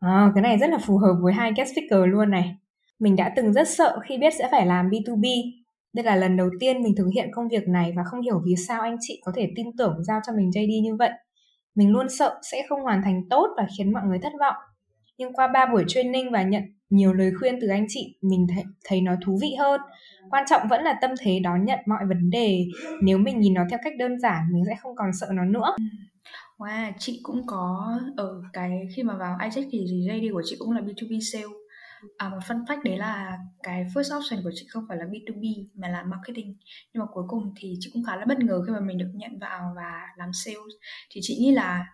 [0.00, 2.56] à, cái này rất là phù hợp với hai guest speaker luôn này
[2.98, 5.52] mình đã từng rất sợ khi biết sẽ phải làm B2B
[5.92, 8.54] đây là lần đầu tiên mình thực hiện công việc này và không hiểu vì
[8.56, 11.10] sao anh chị có thể tin tưởng giao cho mình JD như vậy.
[11.74, 14.54] Mình luôn sợ sẽ không hoàn thành tốt và khiến mọi người thất vọng.
[15.18, 18.64] Nhưng qua 3 buổi training và nhận nhiều lời khuyên từ anh chị, mình thấy,
[18.84, 19.80] thấy nó thú vị hơn.
[20.30, 22.66] Quan trọng vẫn là tâm thế đón nhận mọi vấn đề.
[23.02, 25.76] Nếu mình nhìn nó theo cách đơn giản, mình sẽ không còn sợ nó nữa.
[26.58, 30.72] Wow, chị cũng có ở cái khi mà vào iTech thì JD của chị cũng
[30.72, 31.44] là B2B sale
[32.16, 35.66] À, một fun fact đấy là cái first option của chị không phải là B2B
[35.74, 36.56] mà là marketing
[36.94, 39.10] nhưng mà cuối cùng thì chị cũng khá là bất ngờ khi mà mình được
[39.14, 40.74] nhận vào và làm sales
[41.10, 41.86] thì chị nghĩ là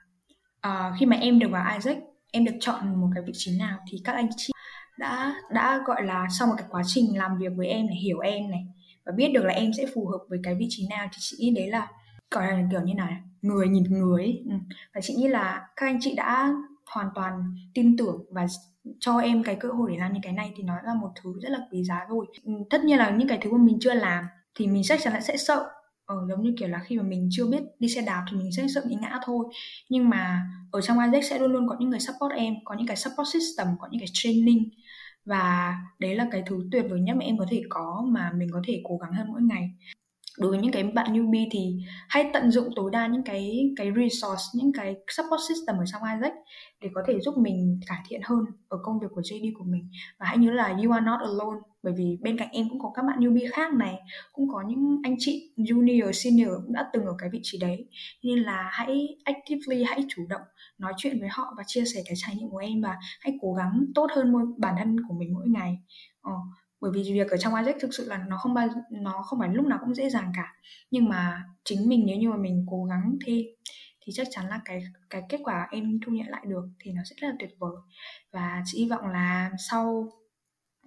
[0.67, 1.99] uh, khi mà em được vào Isaac
[2.33, 4.53] em được chọn một cái vị trí nào thì các anh chị
[4.99, 8.19] đã đã gọi là sau một cái quá trình làm việc với em này hiểu
[8.19, 8.67] em này
[9.05, 11.37] và biết được là em sẽ phù hợp với cái vị trí nào thì chị
[11.41, 11.89] nghĩ đấy là
[12.31, 14.43] gọi là kiểu như này người nhìn người ấy.
[14.49, 14.55] Ừ.
[14.95, 16.55] Và chị nghĩ là các anh chị đã
[16.87, 18.47] hoàn toàn tin tưởng và
[19.01, 21.35] cho em cái cơ hội để làm những cái này thì nó là một thứ
[21.43, 22.27] rất là quý giá rồi.
[22.45, 24.25] Ừ, tất nhiên là những cái thứ mà mình chưa làm
[24.55, 25.67] thì mình chắc chắn là sẽ sợ.
[26.07, 28.53] Ờ, giống như kiểu là khi mà mình chưa biết đi xe đạp thì mình
[28.57, 29.47] sẽ sợ bị ngã thôi.
[29.89, 32.87] Nhưng mà ở trong Isaac sẽ luôn luôn có những người support em có những
[32.87, 34.69] cái support system có những cái training
[35.25, 38.49] và đấy là cái thứ tuyệt vời nhất mà em có thể có mà mình
[38.53, 39.71] có thể cố gắng hơn mỗi ngày
[40.39, 41.77] đối với những cái bạn newbie thì
[42.09, 46.03] hãy tận dụng tối đa những cái cái resource những cái support system ở trong
[46.15, 46.33] Isaac
[46.81, 49.89] để có thể giúp mình cải thiện hơn ở công việc của JD của mình.
[50.19, 52.93] Và hãy nhớ là you are not alone bởi vì bên cạnh em cũng có
[52.95, 53.95] các bạn newbie khác này
[54.33, 57.89] cũng có những anh chị junior senior cũng đã từng ở cái vị trí đấy.
[58.23, 60.43] Nên là hãy actively hãy chủ động
[60.79, 63.53] nói chuyện với họ và chia sẻ cái trải nghiệm của em và hãy cố
[63.53, 65.79] gắng tốt hơn bản thân của mình mỗi ngày.
[66.21, 66.33] Ờ,
[66.85, 69.49] bởi vì việc ở trong Ajax thực sự là nó không bao, nó không phải
[69.49, 70.55] lúc nào cũng dễ dàng cả.
[70.91, 73.47] Nhưng mà chính mình, nếu như mà mình cố gắng thi
[74.07, 77.03] thì chắc chắn là cái cái kết quả em thu nhận lại được thì nó
[77.11, 77.77] sẽ rất là tuyệt vời.
[78.33, 80.09] Và chị hy vọng là sau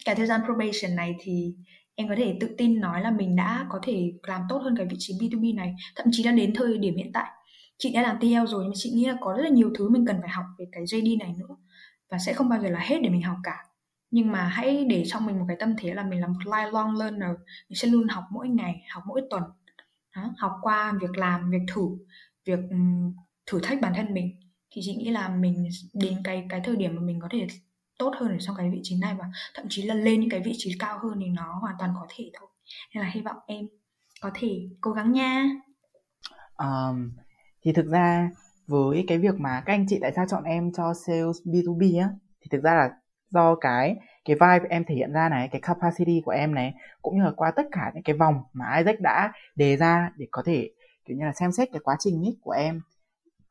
[0.06, 1.56] cái thời gian probation này thì
[1.96, 4.86] em có thể tự tin nói là mình đã có thể làm tốt hơn cái
[4.90, 5.76] vị trí B2B này.
[5.96, 7.30] Thậm chí là đến thời điểm hiện tại,
[7.78, 9.90] chị đã làm TL rồi nhưng mà chị nghĩ là có rất là nhiều thứ
[9.90, 11.56] mình cần phải học về cái JD này nữa.
[12.12, 13.58] Và sẽ không bao giờ là hết để mình học cả
[14.12, 16.98] nhưng mà hãy để trong mình một cái tâm thế là mình là một lifelong
[17.00, 17.30] learner.
[17.70, 19.44] Mình sẽ luôn học mỗi ngày học mỗi tuần.
[20.16, 21.98] Đó, học qua việc làm việc thử
[22.46, 22.78] việc ừ,
[23.46, 24.40] thử thách bản thân mình.
[24.72, 27.48] Thì chị nghĩ là mình đến cái cái thời điểm mà mình có thể
[27.98, 30.40] tốt hơn ở trong cái vị trí này và thậm chí là lên những cái
[30.40, 32.50] vị trí cao hơn thì nó hoàn toàn có thể thôi.
[32.96, 33.68] Nên là hy vọng em
[34.22, 35.46] có thể cố gắng nha.
[36.58, 37.12] Um,
[37.62, 38.32] thì thực ra
[38.68, 42.10] với cái việc mà các anh chị tại sao chọn em cho sales B2B á
[42.42, 42.90] thì thực ra là
[43.30, 47.18] do cái cái vibe em thể hiện ra này cái capacity của em này cũng
[47.18, 50.44] như là qua tất cả những cái vòng mà Isaac đã đề ra để có
[50.46, 50.70] thể
[51.06, 52.82] kiểu như là xem xét cái quá trình ấy của em.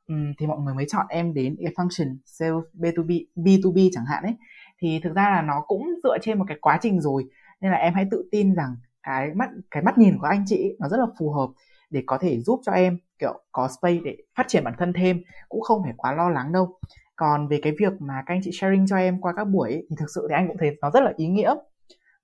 [0.08, 4.22] Um, thì mọi người mới chọn em đến cái function sales B2B B2B chẳng hạn
[4.22, 4.34] ấy.
[4.78, 7.24] Thì thực ra là nó cũng dựa trên một cái quá trình rồi.
[7.60, 10.76] Nên là em hãy tự tin rằng cái mắt cái mắt nhìn của anh chị
[10.78, 11.48] nó rất là phù hợp
[11.90, 15.22] để có thể giúp cho em kiểu có space để phát triển bản thân thêm
[15.48, 16.78] cũng không phải quá lo lắng đâu
[17.16, 19.86] còn về cái việc mà các anh chị sharing cho em qua các buổi ấy,
[19.90, 21.54] thì thực sự thì anh cũng thấy nó rất là ý nghĩa.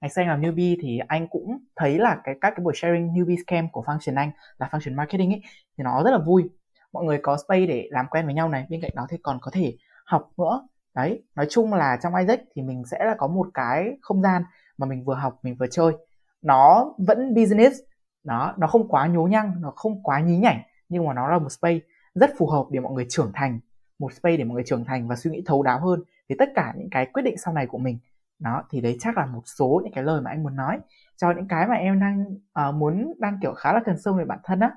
[0.00, 3.08] Ngày xưa anh làm newbie thì anh cũng thấy là cái các cái buổi sharing
[3.08, 5.40] newbie scam của function anh là function marketing ấy
[5.78, 6.50] thì nó rất là vui.
[6.92, 9.38] Mọi người có space để làm quen với nhau này bên cạnh đó thì còn
[9.42, 10.68] có thể học nữa.
[10.94, 14.42] Đấy nói chung là trong Isaac thì mình sẽ là có một cái không gian
[14.78, 15.92] mà mình vừa học mình vừa chơi.
[16.42, 17.80] Nó vẫn business
[18.24, 21.38] nó nó không quá nhố nhăng nó không quá nhí nhảnh nhưng mà nó là
[21.38, 21.78] một space
[22.14, 23.60] rất phù hợp để mọi người trưởng thành
[23.98, 26.48] một space để mọi người trưởng thành và suy nghĩ thấu đáo hơn về tất
[26.54, 27.98] cả những cái quyết định sau này của mình
[28.38, 30.78] đó thì đấy chắc là một số những cái lời mà anh muốn nói
[31.16, 32.24] cho những cái mà em đang
[32.68, 34.70] uh, muốn đang kiểu khá là cần sâu về bản thân á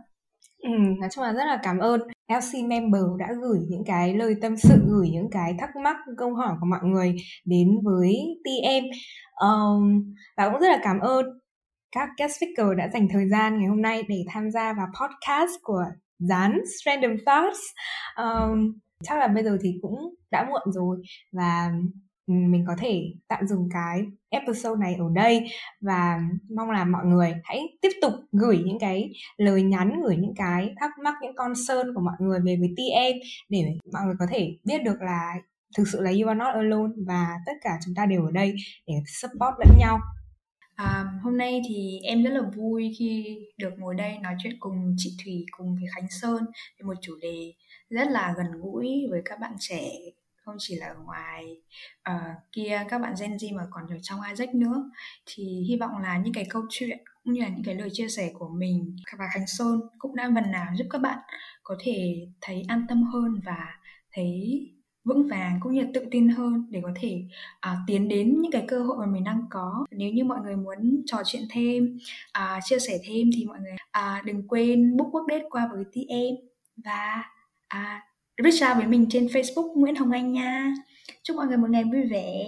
[0.66, 4.36] Ừ, nói chung là rất là cảm ơn LC member đã gửi những cái lời
[4.41, 8.86] tâm sự, gửi những cái thắc mắc, câu hỏi của mọi người đến với TM.
[9.47, 11.26] Um, và cũng rất là cảm ơn
[11.91, 15.51] các guest speaker đã dành thời gian ngày hôm nay để tham gia vào podcast
[15.63, 15.86] của
[16.20, 17.59] Dán Random Thoughts.
[18.18, 20.97] Um, chắc là bây giờ thì cũng đã muộn rồi
[21.31, 21.71] và
[22.27, 25.47] mình có thể tạm dừng cái episode này ở đây
[25.81, 26.19] và
[26.55, 30.73] mong là mọi người hãy tiếp tục gửi những cái lời nhắn gửi những cái
[30.79, 33.19] thắc mắc những con sơn của mọi người về với TM
[33.49, 35.33] để mọi người có thể biết được là
[35.77, 38.55] thực sự là you are not alone và tất cả chúng ta đều ở đây
[38.87, 39.99] để support lẫn nhau.
[40.75, 44.95] À, hôm nay thì em rất là vui khi được ngồi đây nói chuyện cùng
[44.97, 46.45] chị Thủy cùng với Khánh Sơn
[46.79, 47.53] về một chủ đề
[47.89, 49.91] rất là gần gũi với các bạn trẻ
[50.45, 51.57] không chỉ là ở ngoài
[52.09, 54.91] uh, kia các bạn Gen Z mà còn ở trong Isaac nữa.
[55.25, 58.07] Thì hy vọng là những cái câu chuyện cũng như là những cái lời chia
[58.07, 61.19] sẻ của mình và Khánh Sơn cũng đã phần nào giúp các bạn
[61.63, 63.79] có thể thấy an tâm hơn và
[64.11, 64.61] thấy
[65.03, 67.23] vững vàng cũng như là tự tin hơn để có thể
[67.67, 69.86] uh, tiến đến những cái cơ hội mà mình đang có.
[69.91, 71.97] Nếu như mọi người muốn trò chuyện thêm
[72.39, 75.83] uh, chia sẻ thêm thì mọi người uh, đừng quên book work date qua với
[75.93, 76.47] TM
[76.86, 77.23] và
[77.76, 78.01] à
[78.43, 80.73] reach out với mình trên Facebook Nguyễn Hồng Anh nha.
[81.23, 82.45] Chúc mọi người một ngày vui vẻ.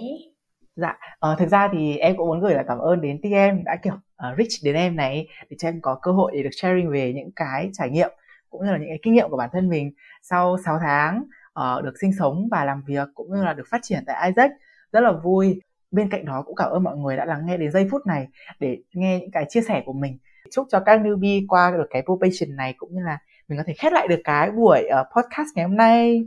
[0.76, 0.98] Dạ
[1.32, 3.94] uh, thực ra thì em cũng muốn gửi lời cảm ơn đến TM đã kiểu
[3.94, 7.12] uh, reach đến em này để cho em có cơ hội để được sharing về
[7.12, 8.10] những cái trải nghiệm
[8.50, 11.22] cũng như là những cái kinh nghiệm của bản thân mình sau 6 tháng
[11.60, 14.50] uh, được sinh sống và làm việc cũng như là được phát triển tại Isaac.
[14.92, 15.60] Rất là vui.
[15.90, 18.26] Bên cạnh đó cũng cảm ơn mọi người đã lắng nghe đến giây phút này
[18.60, 20.18] để nghe những cái chia sẻ của mình.
[20.50, 23.18] Chúc cho các newbie qua được cái probation này cũng như là
[23.48, 26.24] mình có thể khép lại được cái buổi uh, podcast ngày hôm nay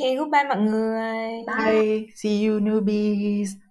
[0.00, 1.44] Okay, goodbye mọi người.
[1.46, 1.72] Bye.
[1.72, 2.06] Bye.
[2.14, 3.65] See you newbies.